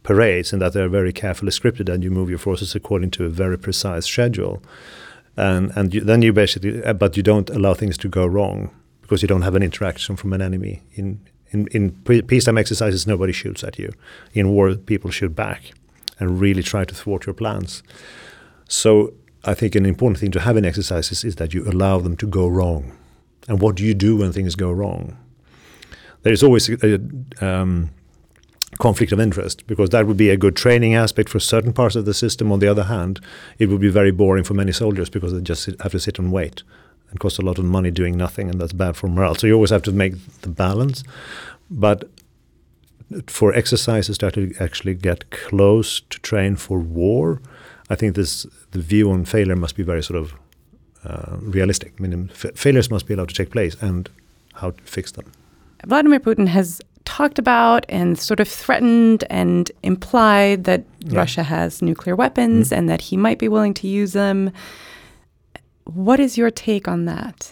parades 0.03 0.51
and 0.51 0.61
that 0.61 0.73
they're 0.73 0.89
very 0.89 1.13
carefully 1.13 1.51
scripted 1.51 1.87
and 1.93 2.03
you 2.03 2.09
move 2.09 2.29
your 2.29 2.39
forces 2.39 2.73
according 2.73 3.11
to 3.11 3.25
a 3.25 3.29
very 3.29 3.57
precise 3.57 4.05
schedule, 4.05 4.61
and 5.37 5.71
and 5.75 5.93
you, 5.93 6.01
then 6.01 6.21
you 6.21 6.33
basically 6.33 6.83
uh, 6.83 6.93
but 6.93 7.17
you 7.17 7.23
don't 7.23 7.49
allow 7.49 7.73
things 7.73 7.97
to 7.97 8.07
go 8.07 8.25
wrong 8.25 8.69
because 9.01 9.21
you 9.21 9.27
don't 9.27 9.43
have 9.43 9.55
an 9.55 9.63
interaction 9.63 10.15
from 10.15 10.33
an 10.33 10.41
enemy 10.41 10.81
in. 10.93 11.19
In, 11.53 11.67
in 11.73 11.91
peacetime 12.27 12.57
exercises, 12.57 13.05
nobody 13.05 13.33
shoots 13.33 13.61
at 13.61 13.77
you. 13.77 13.91
In 14.33 14.47
war, 14.51 14.73
people 14.75 15.11
shoot 15.11 15.35
back 15.35 15.73
and 16.21 16.39
really 16.39 16.63
try 16.63 16.85
to 16.85 16.95
thwart 16.95 17.25
your 17.25 17.33
plans. 17.33 17.83
So 18.69 19.13
I 19.43 19.53
think 19.53 19.75
an 19.75 19.85
important 19.85 20.19
thing 20.19 20.31
to 20.31 20.39
have 20.39 20.55
in 20.55 20.63
exercises 20.63 21.25
is 21.25 21.35
that 21.35 21.53
you 21.53 21.65
allow 21.65 21.99
them 21.99 22.15
to 22.17 22.27
go 22.27 22.47
wrong. 22.47 22.93
And 23.49 23.59
what 23.59 23.75
do 23.75 23.83
you 23.83 23.93
do 23.93 24.15
when 24.17 24.31
things 24.31 24.55
go 24.55 24.71
wrong? 24.71 25.17
There 26.21 26.31
is 26.31 26.43
always 26.43 26.69
a, 26.69 26.99
um, 27.41 27.89
conflict 28.79 29.11
of 29.11 29.19
interest 29.19 29.67
because 29.67 29.89
that 29.89 30.07
would 30.07 30.17
be 30.17 30.29
a 30.29 30.37
good 30.37 30.55
training 30.55 30.95
aspect 30.95 31.29
for 31.29 31.39
certain 31.39 31.73
parts 31.73 31.95
of 31.95 32.05
the 32.05 32.13
system. 32.13 32.51
On 32.51 32.59
the 32.59 32.67
other 32.67 32.83
hand, 32.83 33.19
it 33.59 33.67
would 33.67 33.81
be 33.81 33.89
very 33.89 34.11
boring 34.11 34.43
for 34.43 34.53
many 34.53 34.71
soldiers 34.71 35.09
because 35.09 35.33
they 35.33 35.41
just 35.41 35.65
have 35.81 35.91
to 35.91 35.99
sit 35.99 36.19
and 36.19 36.31
wait 36.31 36.63
and 37.09 37.19
cost 37.19 37.39
a 37.39 37.41
lot 37.41 37.57
of 37.59 37.65
money 37.65 37.91
doing 37.91 38.15
nothing, 38.15 38.49
and 38.49 38.61
that's 38.61 38.73
bad 38.73 38.95
for 38.95 39.07
morale. 39.09 39.35
So 39.35 39.45
you 39.45 39.53
always 39.53 39.71
have 39.71 39.83
to 39.83 39.91
make 39.91 40.13
the 40.41 40.49
balance. 40.49 41.03
But 41.69 42.09
for 43.27 43.53
exercises 43.53 44.17
that 44.19 44.37
actually 44.59 44.95
get 44.95 45.29
close 45.31 46.01
to 46.09 46.19
train 46.19 46.55
for 46.55 46.79
war, 46.79 47.41
I 47.89 47.95
think 47.95 48.15
this 48.15 48.45
the 48.71 48.79
view 48.79 49.11
on 49.11 49.25
failure 49.25 49.55
must 49.55 49.75
be 49.75 49.83
very 49.83 50.03
sort 50.03 50.19
of 50.19 50.33
uh, 51.03 51.37
realistic. 51.41 51.93
I 51.99 52.01
mean, 52.03 52.27
failures 52.29 52.89
must 52.89 53.07
be 53.07 53.13
allowed 53.13 53.29
to 53.29 53.35
take 53.35 53.51
place, 53.51 53.75
and 53.81 54.09
how 54.53 54.71
to 54.71 54.83
fix 54.83 55.11
them. 55.11 55.31
Vladimir 55.85 56.19
Putin 56.19 56.47
has 56.47 56.81
talked 57.05 57.39
about 57.39 57.85
and 57.89 58.19
sort 58.19 58.39
of 58.39 58.47
threatened 58.47 59.23
and 59.29 59.71
implied 59.83 60.63
that 60.65 60.85
yeah. 60.99 61.17
Russia 61.17 61.43
has 61.43 61.81
nuclear 61.81 62.15
weapons 62.15 62.69
mm. 62.69 62.77
and 62.77 62.87
that 62.87 63.01
he 63.01 63.17
might 63.17 63.39
be 63.39 63.47
willing 63.47 63.73
to 63.73 63.87
use 63.87 64.13
them. 64.13 64.51
What 65.85 66.19
is 66.19 66.37
your 66.37 66.51
take 66.51 66.87
on 66.87 67.05
that? 67.05 67.51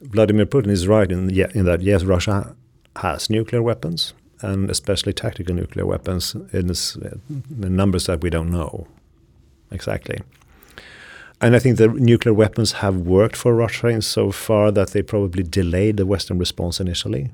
Vladimir 0.00 0.46
Putin 0.46 0.68
is 0.70 0.88
right 0.88 1.12
in, 1.12 1.30
in 1.30 1.64
that 1.66 1.82
yes, 1.82 2.04
Russia 2.04 2.56
has 2.96 3.28
nuclear 3.28 3.62
weapons 3.62 4.14
and 4.42 4.70
especially 4.70 5.12
tactical 5.12 5.54
nuclear 5.54 5.86
weapons 5.86 6.34
in, 6.52 6.70
in 6.70 7.76
numbers 7.76 8.06
that 8.06 8.22
we 8.22 8.30
don't 8.30 8.50
know 8.50 8.86
exactly. 9.70 10.20
And 11.40 11.54
I 11.54 11.58
think 11.58 11.76
the 11.76 11.88
nuclear 11.88 12.32
weapons 12.32 12.72
have 12.72 12.96
worked 12.96 13.36
for 13.36 13.54
Russia 13.54 13.88
in 13.88 14.02
so 14.02 14.32
far 14.32 14.70
that 14.72 14.90
they 14.90 15.02
probably 15.02 15.42
delayed 15.42 15.98
the 15.98 16.06
Western 16.06 16.38
response 16.38 16.80
initially. 16.80 17.30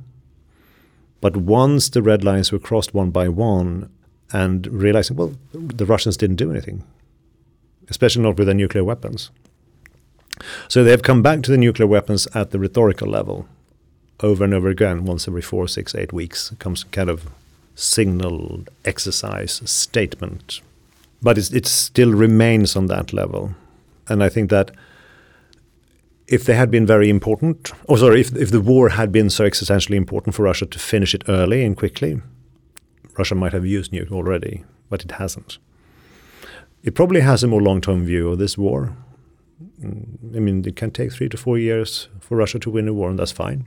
But 1.20 1.36
once 1.36 1.88
the 1.88 2.02
red 2.02 2.24
lines 2.24 2.50
were 2.50 2.58
crossed 2.58 2.94
one 2.94 3.10
by 3.10 3.28
one, 3.28 3.90
and 4.32 4.66
realizing, 4.66 5.16
well, 5.16 5.34
the 5.52 5.86
Russians 5.86 6.16
didn't 6.16 6.36
do 6.36 6.50
anything, 6.50 6.82
especially 7.88 8.22
not 8.22 8.38
with 8.38 8.46
their 8.46 8.54
nuclear 8.54 8.82
weapons. 8.82 9.30
So 10.68 10.82
they 10.82 10.90
have 10.90 11.02
come 11.02 11.22
back 11.22 11.42
to 11.42 11.50
the 11.50 11.58
nuclear 11.58 11.86
weapons 11.86 12.26
at 12.34 12.50
the 12.50 12.58
rhetorical 12.58 13.08
level 13.08 13.46
over 14.22 14.44
and 14.44 14.54
over 14.54 14.68
again, 14.68 15.04
once 15.04 15.26
every 15.26 15.42
four, 15.42 15.68
six, 15.68 15.94
eight 15.94 16.12
weeks, 16.12 16.54
comes 16.58 16.84
kind 16.84 17.10
of 17.10 17.28
signal, 17.74 18.64
exercise, 18.84 19.60
statement. 19.64 20.60
But 21.20 21.38
it 21.38 21.66
still 21.66 22.12
remains 22.12 22.76
on 22.76 22.86
that 22.86 23.12
level. 23.12 23.54
And 24.08 24.22
I 24.22 24.28
think 24.28 24.50
that 24.50 24.70
if 26.26 26.44
they 26.44 26.54
had 26.54 26.70
been 26.70 26.86
very 26.86 27.08
important, 27.08 27.72
or 27.84 27.98
sorry, 27.98 28.20
if, 28.20 28.34
if 28.36 28.50
the 28.50 28.60
war 28.60 28.90
had 28.90 29.12
been 29.12 29.30
so 29.30 29.44
existentially 29.44 29.96
important 29.96 30.34
for 30.34 30.42
Russia 30.42 30.66
to 30.66 30.78
finish 30.78 31.14
it 31.14 31.22
early 31.28 31.64
and 31.64 31.76
quickly, 31.76 32.20
Russia 33.18 33.34
might 33.34 33.52
have 33.52 33.66
used 33.66 33.92
nuke 33.92 34.10
already, 34.10 34.64
but 34.88 35.04
it 35.04 35.12
hasn't. 35.12 35.58
It 36.82 36.94
probably 36.94 37.20
has 37.20 37.44
a 37.44 37.48
more 37.48 37.62
long 37.62 37.80
term 37.80 38.04
view 38.04 38.30
of 38.30 38.38
this 38.38 38.58
war. 38.58 38.96
Mm, 39.80 40.36
I 40.36 40.40
mean, 40.40 40.64
it 40.66 40.74
can 40.74 40.90
take 40.90 41.12
three 41.12 41.28
to 41.28 41.36
four 41.36 41.58
years 41.58 42.08
for 42.18 42.36
Russia 42.36 42.58
to 42.60 42.70
win 42.70 42.88
a 42.88 42.94
war, 42.94 43.10
and 43.10 43.18
that's 43.18 43.32
fine 43.32 43.66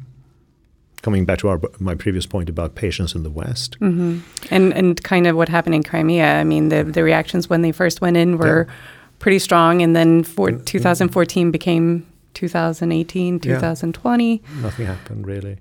coming 1.05 1.23
back 1.23 1.37
to 1.37 1.47
our, 1.47 1.61
my 1.79 1.93
previous 1.93 2.25
point 2.25 2.49
about 2.49 2.73
patience 2.73 3.13
in 3.13 3.21
the 3.21 3.29
West. 3.29 3.79
Mm-hmm. 3.79 4.19
And 4.49 4.73
and 4.73 5.03
kind 5.03 5.27
of 5.27 5.35
what 5.35 5.49
happened 5.49 5.75
in 5.75 5.83
Crimea. 5.83 6.39
I 6.41 6.43
mean, 6.43 6.69
the 6.69 6.83
the 6.83 7.03
reactions 7.03 7.47
when 7.47 7.61
they 7.61 7.71
first 7.71 8.01
went 8.01 8.17
in 8.17 8.37
were 8.39 8.65
yeah. 8.67 8.73
pretty 9.19 9.39
strong, 9.39 9.83
and 9.83 9.95
then 9.95 10.23
for 10.23 10.51
2014 10.51 11.51
became 11.51 12.05
2018, 12.33 13.39
2020. 13.39 14.41
Yeah. 14.43 14.61
Nothing 14.61 14.85
happened 14.87 15.27
really, 15.27 15.57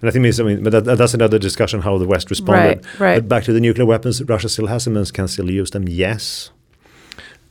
and 0.00 0.08
I 0.08 0.10
think 0.10 0.40
I 0.40 0.42
mean, 0.42 0.62
but 0.64 0.72
that, 0.72 0.96
that's 0.96 1.14
another 1.14 1.38
discussion 1.38 1.82
how 1.82 1.98
the 1.98 2.08
West 2.14 2.30
responded. 2.30 2.84
Right, 2.86 3.00
right. 3.00 3.16
But 3.16 3.28
back 3.28 3.44
to 3.44 3.52
the 3.52 3.60
nuclear 3.60 3.86
weapons, 3.86 4.22
Russia 4.22 4.48
still 4.48 4.68
has 4.68 4.84
them 4.84 4.96
and 4.96 5.12
can 5.12 5.28
still 5.28 5.50
use 5.50 5.70
them. 5.72 5.84
Yes. 5.86 6.50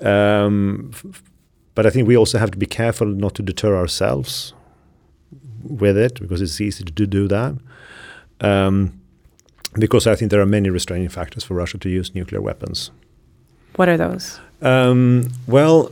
Um, 0.02 0.90
f- 0.94 1.24
but 1.76 1.86
I 1.86 1.90
think 1.92 2.08
we 2.08 2.18
also 2.18 2.38
have 2.38 2.52
to 2.52 2.58
be 2.58 2.66
careful 2.66 3.08
not 3.08 3.36
to 3.36 3.44
deter 3.44 3.78
ourselves 3.78 4.54
with 5.66 5.98
it 5.98 6.20
because 6.20 6.42
it's 6.42 6.62
easy 6.62 6.84
to 6.84 7.06
do 7.06 7.28
that. 7.28 7.56
Um, 8.42 9.00
because 9.78 10.08
I 10.08 10.16
think 10.16 10.32
there 10.32 10.42
are 10.42 10.46
many 10.46 10.70
restraining 10.70 11.10
factors 11.10 11.44
for 11.44 11.56
Russia 11.56 11.78
to 11.80 11.90
use 11.90 12.16
nuclear 12.16 12.42
weapons. 12.42 12.92
What 13.76 13.90
are 13.90 13.98
those? 13.98 14.40
Um, 14.62 15.30
well, 15.48 15.92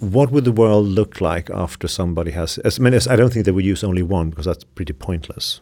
what 0.00 0.30
would 0.30 0.44
the 0.44 0.52
world 0.52 0.86
look 0.86 1.20
like 1.20 1.48
after 1.50 1.88
somebody 1.88 2.32
has? 2.32 2.58
As, 2.58 2.78
I 2.78 2.82
mean, 2.82 2.94
as, 2.94 3.08
I 3.08 3.16
don't 3.16 3.32
think 3.32 3.46
they 3.46 3.52
would 3.52 3.64
use 3.64 3.82
only 3.82 4.02
one 4.02 4.30
because 4.30 4.44
that's 4.44 4.64
pretty 4.64 4.92
pointless. 4.92 5.60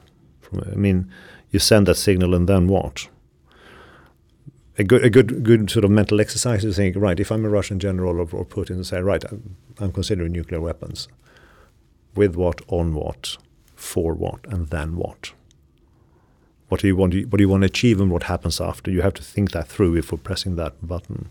I 0.53 0.75
mean, 0.75 1.11
you 1.53 1.61
send 1.61 1.87
that 1.87 1.95
signal 1.95 2.35
and 2.35 2.49
then 2.49 2.67
what? 2.67 3.09
A 4.79 4.85
good, 4.85 5.05
a 5.05 5.11
good, 5.11 5.45
good 5.45 5.71
sort 5.71 5.85
of 5.85 5.91
mental 5.91 6.21
exercise 6.21 6.65
is 6.65 6.77
think, 6.77 6.97
right, 6.97 7.21
if 7.21 7.31
I'm 7.31 7.45
a 7.45 7.49
Russian 7.49 7.79
general 7.79 8.17
or, 8.17 8.29
or 8.33 8.45
Putin, 8.45 8.71
and 8.71 8.87
say, 8.87 9.01
right, 9.01 9.23
I'm, 9.31 9.57
I'm 9.79 9.93
considering 9.93 10.33
nuclear 10.33 10.61
weapons 10.61 11.07
with 12.15 12.37
what, 12.37 12.61
on 12.69 12.95
what, 12.95 13.37
for 13.75 14.15
what, 14.15 14.41
and 14.49 14.69
then 14.69 14.97
what. 14.97 15.33
What 16.69 16.81
do 16.81 16.87
you 16.87 16.97
want? 16.97 17.13
To, 17.13 17.25
what 17.25 17.39
do 17.39 17.43
you 17.43 17.49
want 17.49 17.63
to 17.63 17.67
achieve, 17.67 18.01
and 18.01 18.11
what 18.11 18.25
happens 18.25 18.61
after? 18.61 18.91
You 18.91 19.03
have 19.03 19.15
to 19.15 19.23
think 19.23 19.51
that 19.53 19.69
through 19.69 19.95
before 19.95 20.19
pressing 20.19 20.57
that 20.57 20.87
button. 20.87 21.29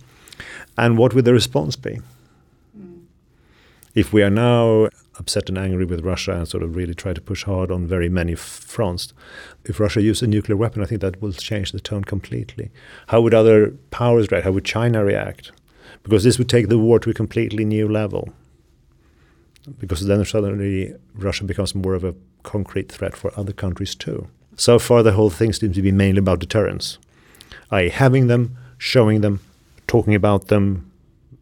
And 0.78 0.98
what 0.98 1.14
would 1.14 1.26
the 1.26 1.34
response 1.34 1.76
be? 1.76 2.00
If 3.96 4.14
we 4.14 4.22
are 4.22 4.30
now 4.30 4.90
upset 5.18 5.50
and 5.50 5.58
angry 5.58 5.86
with 5.86 6.06
Russia 6.06 6.34
and 6.34 6.48
sort 6.48 6.64
of 6.64 6.76
really 6.76 6.94
try 6.94 7.14
to 7.14 7.22
push 7.22 7.44
hard 7.44 7.72
on 7.72 7.88
very 7.88 8.10
many 8.10 8.36
fronts, 8.36 9.14
if 9.66 9.80
Russia 9.80 10.02
uses 10.02 10.24
a 10.24 10.28
nuclear 10.28 10.58
weapon, 10.58 10.82
I 10.82 10.86
think 10.86 11.02
that 11.02 11.22
will 11.22 11.34
change 11.34 11.72
the 11.72 11.80
tone 11.80 12.04
completely. 12.04 12.70
How 13.08 13.22
would 13.22 13.34
other 13.34 13.72
powers 13.92 14.30
react? 14.32 14.46
How 14.46 14.52
would 14.52 14.66
China 14.66 15.04
react? 15.04 15.52
Because 16.04 16.24
this 16.24 16.38
would 16.38 16.50
take 16.50 16.70
the 16.70 16.78
war 16.78 17.00
to 17.00 17.10
a 17.10 17.14
completely 17.14 17.66
new 17.66 17.88
level 17.88 18.34
because 19.80 20.06
then 20.06 20.24
suddenly 20.26 20.94
Russia 21.16 21.44
becomes 21.44 21.76
more 21.76 21.94
of 21.94 22.04
a 22.04 22.16
concrete 22.44 22.92
threat 22.92 23.16
for 23.16 23.32
other 23.38 23.54
countries 23.54 23.96
too. 23.96 24.28
So 24.56 24.80
far, 24.80 25.04
the 25.04 25.14
whole 25.14 25.30
thing 25.30 25.54
seems 25.54 25.76
to 25.76 25.82
be 25.82 25.92
mainly 25.92 26.20
about 26.20 26.40
deterrence, 26.40 26.98
i.e., 27.72 27.90
having 27.90 28.28
them, 28.28 28.58
showing 28.78 29.22
them, 29.22 29.40
talking 29.88 30.16
about 30.16 30.48
them, 30.48 30.92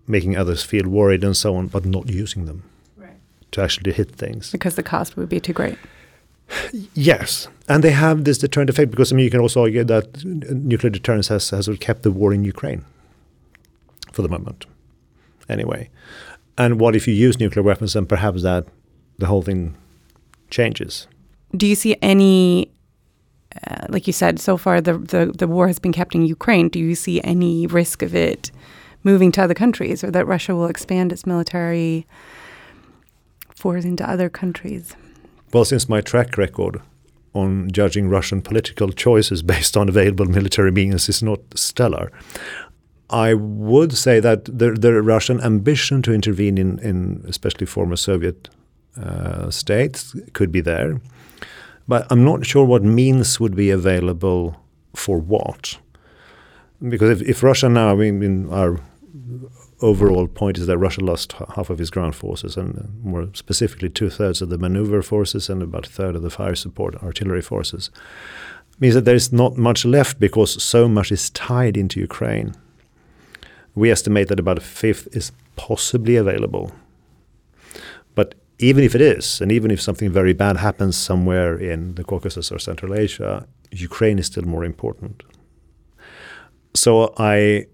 making 0.08 0.38
others 0.38 0.64
feel 0.64 0.88
worried 0.88 1.24
and 1.24 1.36
so 1.36 1.56
on, 1.56 1.68
but 1.68 1.86
not 1.86 2.10
using 2.10 2.46
them 2.46 2.64
right. 2.96 3.18
to 3.52 3.62
actually 3.62 3.92
hit 3.92 4.12
things. 4.12 4.52
Because 4.52 4.76
the 4.76 4.84
cost 4.84 5.18
would 5.18 5.30
be 5.30 5.40
too 5.40 5.54
great. 5.54 5.78
Yes, 6.94 7.48
and 7.68 7.84
they 7.84 7.92
have 7.92 8.24
this 8.24 8.38
deterrent 8.38 8.70
effect 8.70 8.90
because 8.90 9.12
I 9.12 9.16
mean 9.16 9.26
you 9.26 9.32
can 9.32 9.42
also 9.42 9.62
argue 9.62 9.84
that 9.84 10.24
nuclear 10.24 10.90
deterrence 10.90 11.28
has 11.28 11.50
has 11.50 11.70
kept 11.80 12.04
the 12.04 12.12
war 12.12 12.34
in 12.34 12.46
Ukraine 12.46 12.86
for 14.14 14.22
the 14.22 14.30
moment. 14.30 14.66
Anyway, 15.50 15.90
and 16.58 16.80
what 16.80 16.96
if 16.96 17.08
you 17.08 17.14
use 17.14 17.40
nuclear 17.40 17.64
weapons 17.64 17.96
and 17.96 18.08
perhaps 18.08 18.44
that 18.44 18.66
the 19.18 19.28
whole 19.28 19.42
thing 19.42 19.76
changes? 20.50 21.08
Do 21.56 21.68
you 21.68 21.76
see 21.76 21.96
any, 22.02 22.72
uh, 23.68 23.86
like 23.90 24.08
you 24.08 24.14
said, 24.14 24.40
so 24.40 24.58
far 24.58 24.82
the, 24.82 24.98
the, 24.98 25.34
the 25.38 25.48
war 25.48 25.68
has 25.68 25.80
been 25.80 25.94
kept 25.94 26.16
in 26.16 26.26
Ukraine. 26.26 26.70
Do 26.70 26.80
you 26.80 26.96
see 26.96 27.22
any 27.24 27.68
risk 27.68 28.02
of 28.02 28.16
it 28.16 28.52
moving 29.04 29.32
to 29.34 29.42
other 29.42 29.54
countries 29.54 30.04
or 30.04 30.12
that 30.12 30.28
Russia 30.28 30.56
will 30.56 30.68
expand 30.68 31.12
its 31.12 31.26
military 31.26 32.06
force 33.56 33.86
into 33.86 34.08
other 34.10 34.30
countries? 34.30 34.96
Well, 35.54 35.66
since 35.66 35.88
my 35.88 36.02
track 36.02 36.38
record 36.38 36.82
on 37.34 37.72
judging 37.72 38.10
Russian 38.10 38.42
political 38.42 38.92
choices 38.92 39.42
based 39.44 39.78
on 39.78 39.88
available 39.90 40.26
military 40.26 40.72
means 40.72 41.08
is 41.08 41.24
not 41.24 41.40
stellar, 41.56 42.12
I 43.10 43.34
would 43.34 43.94
say 43.94 44.20
that 44.20 44.46
the, 44.46 44.72
the 44.72 45.02
Russian 45.02 45.42
ambition 45.42 46.02
to 46.04 46.14
intervene 46.14 46.58
in, 46.58 46.80
in 46.80 47.24
especially 47.28 47.66
former 47.66 47.96
Soviet 47.96 48.50
uh, 49.02 49.50
states 49.50 50.16
could 50.34 50.52
be 50.52 50.62
there. 50.62 51.00
But 51.88 52.06
I'm 52.10 52.26
not 52.26 52.46
sure 52.46 52.66
what 52.66 52.84
means 52.84 53.40
would 53.40 53.56
be 53.56 53.70
available 53.70 54.60
for 54.94 55.20
what? 55.20 55.78
Because 56.82 57.22
if, 57.22 57.28
if 57.28 57.44
Russia 57.44 57.70
now, 57.70 57.92
I 57.92 58.12
mean, 58.12 58.50
our 58.52 58.80
overall 59.82 60.28
point 60.28 60.58
is 60.58 60.68
that 60.68 60.78
Russia 60.78 61.02
lost 61.02 61.34
half 61.56 61.70
of 61.70 61.80
its 61.80 61.90
ground 61.90 62.16
forces, 62.16 62.58
and 62.58 63.00
more 63.04 63.30
specifically, 63.34 63.90
two 63.90 64.10
thirds 64.10 64.42
of 64.42 64.50
the 64.50 64.58
maneuver 64.58 65.02
forces 65.02 65.50
and 65.50 65.62
about 65.62 65.88
a 65.88 65.90
third 65.90 66.16
of 66.16 66.24
the 66.24 66.30
fire 66.30 66.56
support 66.56 66.96
artillery 67.02 67.42
forces. 67.42 67.90
Means 68.80 68.96
that 68.96 69.06
there 69.06 69.16
is 69.16 69.32
not 69.32 69.58
much 69.58 69.86
left 69.86 70.20
because 70.20 70.62
so 70.62 70.88
much 70.88 71.12
is 71.12 71.30
tied 71.32 71.78
into 71.78 72.00
Ukraine. 72.00 72.54
We 73.78 73.92
estimate 73.92 74.28
that 74.30 74.40
about 74.40 74.58
a 74.58 74.62
fifth 74.62 75.08
is 75.16 75.32
possibly 75.56 76.16
available. 76.16 76.72
But 78.16 78.34
even 78.58 78.84
if 78.84 78.96
it 78.96 79.02
is, 79.02 79.40
and 79.40 79.52
even 79.52 79.70
if 79.70 79.80
something 79.80 80.10
very 80.10 80.34
bad 80.34 80.58
happens 80.58 80.98
somewhere 80.98 81.56
in 81.56 81.94
the 81.94 82.04
Caucasus 82.04 82.52
or 82.52 82.58
Central 82.58 82.96
Asia, 82.96 83.46
Ukraine 83.72 84.18
is 84.18 84.26
still 84.26 84.46
more 84.46 84.66
important. 84.66 85.22
So 86.74 87.14
I 87.18 87.68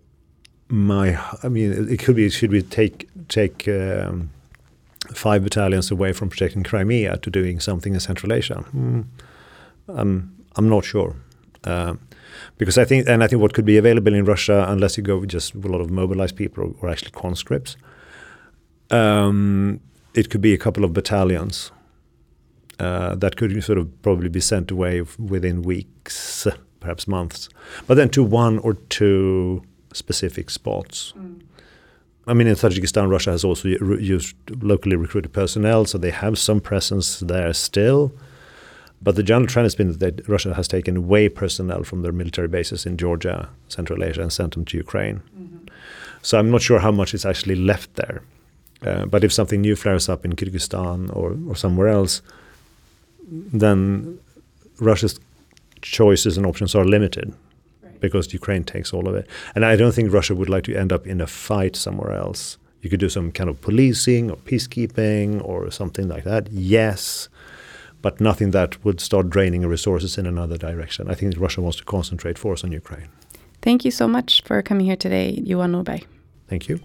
my 0.67 1.17
I 1.41 1.47
mean 1.47 1.71
it 1.89 1.99
could 2.03 2.17
be 2.17 2.29
should 2.29 2.51
we 2.51 2.61
take 2.63 3.07
take 3.29 3.65
um, 3.69 4.29
five 5.13 5.41
battalions 5.41 5.89
away 5.89 6.11
from 6.11 6.29
protecting 6.29 6.63
Crimea 6.63 7.15
to 7.17 7.29
doing 7.29 7.61
something 7.61 7.93
in 7.93 8.01
Central 8.01 8.33
Asia? 8.33 8.65
Mm, 8.75 9.05
um, 9.87 10.35
I'm 10.57 10.67
not 10.67 10.83
sure. 10.83 11.15
Uh, 11.63 11.95
because 12.57 12.77
I 12.77 12.85
think, 12.85 13.07
and 13.07 13.23
I 13.23 13.27
think 13.27 13.41
what 13.41 13.53
could 13.53 13.65
be 13.65 13.77
available 13.77 14.13
in 14.13 14.25
Russia, 14.25 14.65
unless 14.67 14.97
you 14.97 15.03
go 15.03 15.17
with 15.17 15.29
just 15.29 15.53
a 15.55 15.59
lot 15.59 15.81
of 15.81 15.89
mobilized 15.89 16.35
people 16.35 16.63
or, 16.63 16.75
or 16.81 16.89
actually 16.89 17.11
conscripts, 17.11 17.77
um, 18.91 19.79
it 20.13 20.29
could 20.29 20.41
be 20.41 20.53
a 20.53 20.57
couple 20.57 20.83
of 20.83 20.93
battalions 20.93 21.71
uh, 22.79 23.15
that 23.15 23.35
could 23.35 23.63
sort 23.63 23.77
of 23.77 24.01
probably 24.01 24.29
be 24.29 24.39
sent 24.39 24.71
away 24.71 25.01
within 25.17 25.61
weeks, 25.61 26.47
perhaps 26.79 27.07
months, 27.07 27.49
but 27.87 27.95
then 27.95 28.09
to 28.09 28.23
one 28.23 28.59
or 28.59 28.73
two 28.73 29.63
specific 29.93 30.49
spots. 30.49 31.13
Mm. 31.17 31.41
I 32.25 32.33
mean, 32.33 32.47
in 32.47 32.55
Tajikistan, 32.55 33.09
Russia 33.09 33.31
has 33.31 33.43
also 33.43 33.67
used 33.67 34.35
locally 34.61 34.95
recruited 34.95 35.33
personnel, 35.33 35.85
so 35.85 35.97
they 35.97 36.11
have 36.11 36.37
some 36.39 36.61
presence 36.61 37.19
there 37.19 37.51
still. 37.53 38.13
But 39.03 39.15
the 39.15 39.23
general 39.23 39.47
trend 39.47 39.65
has 39.65 39.75
been 39.75 39.97
that 39.97 40.27
Russia 40.29 40.53
has 40.53 40.67
taken 40.67 40.95
away 40.95 41.27
personnel 41.27 41.83
from 41.83 42.01
their 42.03 42.13
military 42.13 42.47
bases 42.47 42.85
in 42.85 42.97
Georgia, 42.97 43.49
Central 43.67 44.03
Asia, 44.03 44.21
and 44.21 44.31
sent 44.31 44.53
them 44.53 44.65
to 44.65 44.77
Ukraine. 44.77 45.21
Mm-hmm. 45.37 45.67
So 46.21 46.39
I'm 46.39 46.49
not 46.49 46.61
sure 46.61 46.79
how 46.79 46.91
much 46.91 47.13
is 47.13 47.25
actually 47.25 47.55
left 47.55 47.95
there. 47.95 48.21
Uh, 48.85 49.05
but 49.05 49.23
if 49.23 49.31
something 49.33 49.61
new 49.61 49.75
flares 49.75 50.07
up 50.07 50.23
in 50.25 50.33
Kyrgyzstan 50.33 51.13
or, 51.15 51.37
or 51.49 51.55
somewhere 51.55 51.89
else, 51.89 52.21
then 53.27 54.19
Russia's 54.79 55.19
choices 55.81 56.37
and 56.37 56.45
options 56.45 56.73
are 56.75 56.85
limited 56.85 57.33
because 57.99 58.33
Ukraine 58.33 58.63
takes 58.63 58.93
all 58.93 59.07
of 59.07 59.15
it. 59.15 59.27
And 59.55 59.65
I 59.65 59.75
don't 59.75 59.93
think 59.93 60.11
Russia 60.11 60.35
would 60.35 60.49
like 60.49 60.63
to 60.65 60.75
end 60.75 60.91
up 60.91 61.07
in 61.07 61.21
a 61.21 61.27
fight 61.27 61.75
somewhere 61.75 62.13
else. 62.13 62.57
You 62.81 62.89
could 62.89 62.99
do 62.99 63.09
some 63.09 63.31
kind 63.31 63.49
of 63.49 63.61
policing 63.61 64.29
or 64.29 64.37
peacekeeping 64.37 65.41
or 65.45 65.71
something 65.71 66.09
like 66.09 66.25
that. 66.25 66.51
Yes, 66.51 67.29
but 68.03 68.21
nothing 68.21 68.51
that 68.51 68.83
would 68.85 69.01
start 69.01 69.31
draining 69.31 69.65
resources 69.65 70.17
in 70.19 70.27
another 70.27 70.57
direction. 70.57 71.09
I 71.09 71.15
think 71.15 71.33
Russia 71.39 71.61
wants 71.61 71.77
to 71.77 71.85
concentrate 71.85 72.37
force 72.37 72.63
on 72.63 72.71
Ukraine. 72.71 73.07
Thank 73.63 73.85
you 73.85 73.91
so 73.91 74.07
much 74.07 74.43
for 74.43 74.61
coming 74.61 74.85
here 74.85 74.97
today, 74.97 75.41
Johan 75.43 75.71
Norberg. 75.71 76.03
Thank 76.49 76.67
you. 76.67 76.79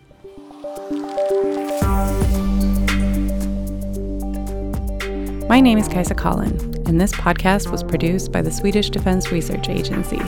My 5.49 5.61
name 5.61 5.79
is 5.79 5.89
Kaisa 5.89 6.15
Collin, 6.15 6.53
and 6.87 7.01
this 7.01 7.13
podcast 7.13 7.73
was 7.73 7.83
produced 7.83 8.31
by 8.31 8.43
the 8.43 8.51
Swedish 8.51 8.91
Defense 8.91 9.33
Research 9.33 9.69
Agency. 9.69 10.21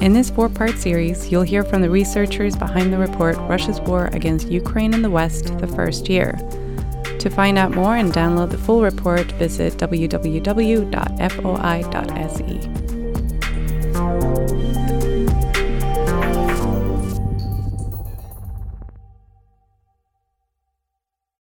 In 0.00 0.14
this 0.14 0.30
four 0.30 0.48
part 0.48 0.78
series, 0.78 1.30
you'll 1.30 1.42
hear 1.42 1.64
from 1.64 1.82
the 1.82 1.90
researchers 1.90 2.56
behind 2.56 2.92
the 2.92 2.98
report 2.98 3.36
Russia's 3.36 3.80
War 3.82 4.06
Against 4.12 4.48
Ukraine 4.48 4.94
in 4.94 5.02
the 5.02 5.10
West, 5.10 5.58
the 5.58 5.66
First 5.66 6.08
Year. 6.08 6.38
To 7.18 7.30
find 7.30 7.58
out 7.58 7.72
more 7.72 7.96
and 7.96 8.12
download 8.12 8.50
the 8.50 8.58
full 8.58 8.82
report, 8.82 9.32
visit 9.32 9.74
www.foi.se. 9.74 10.88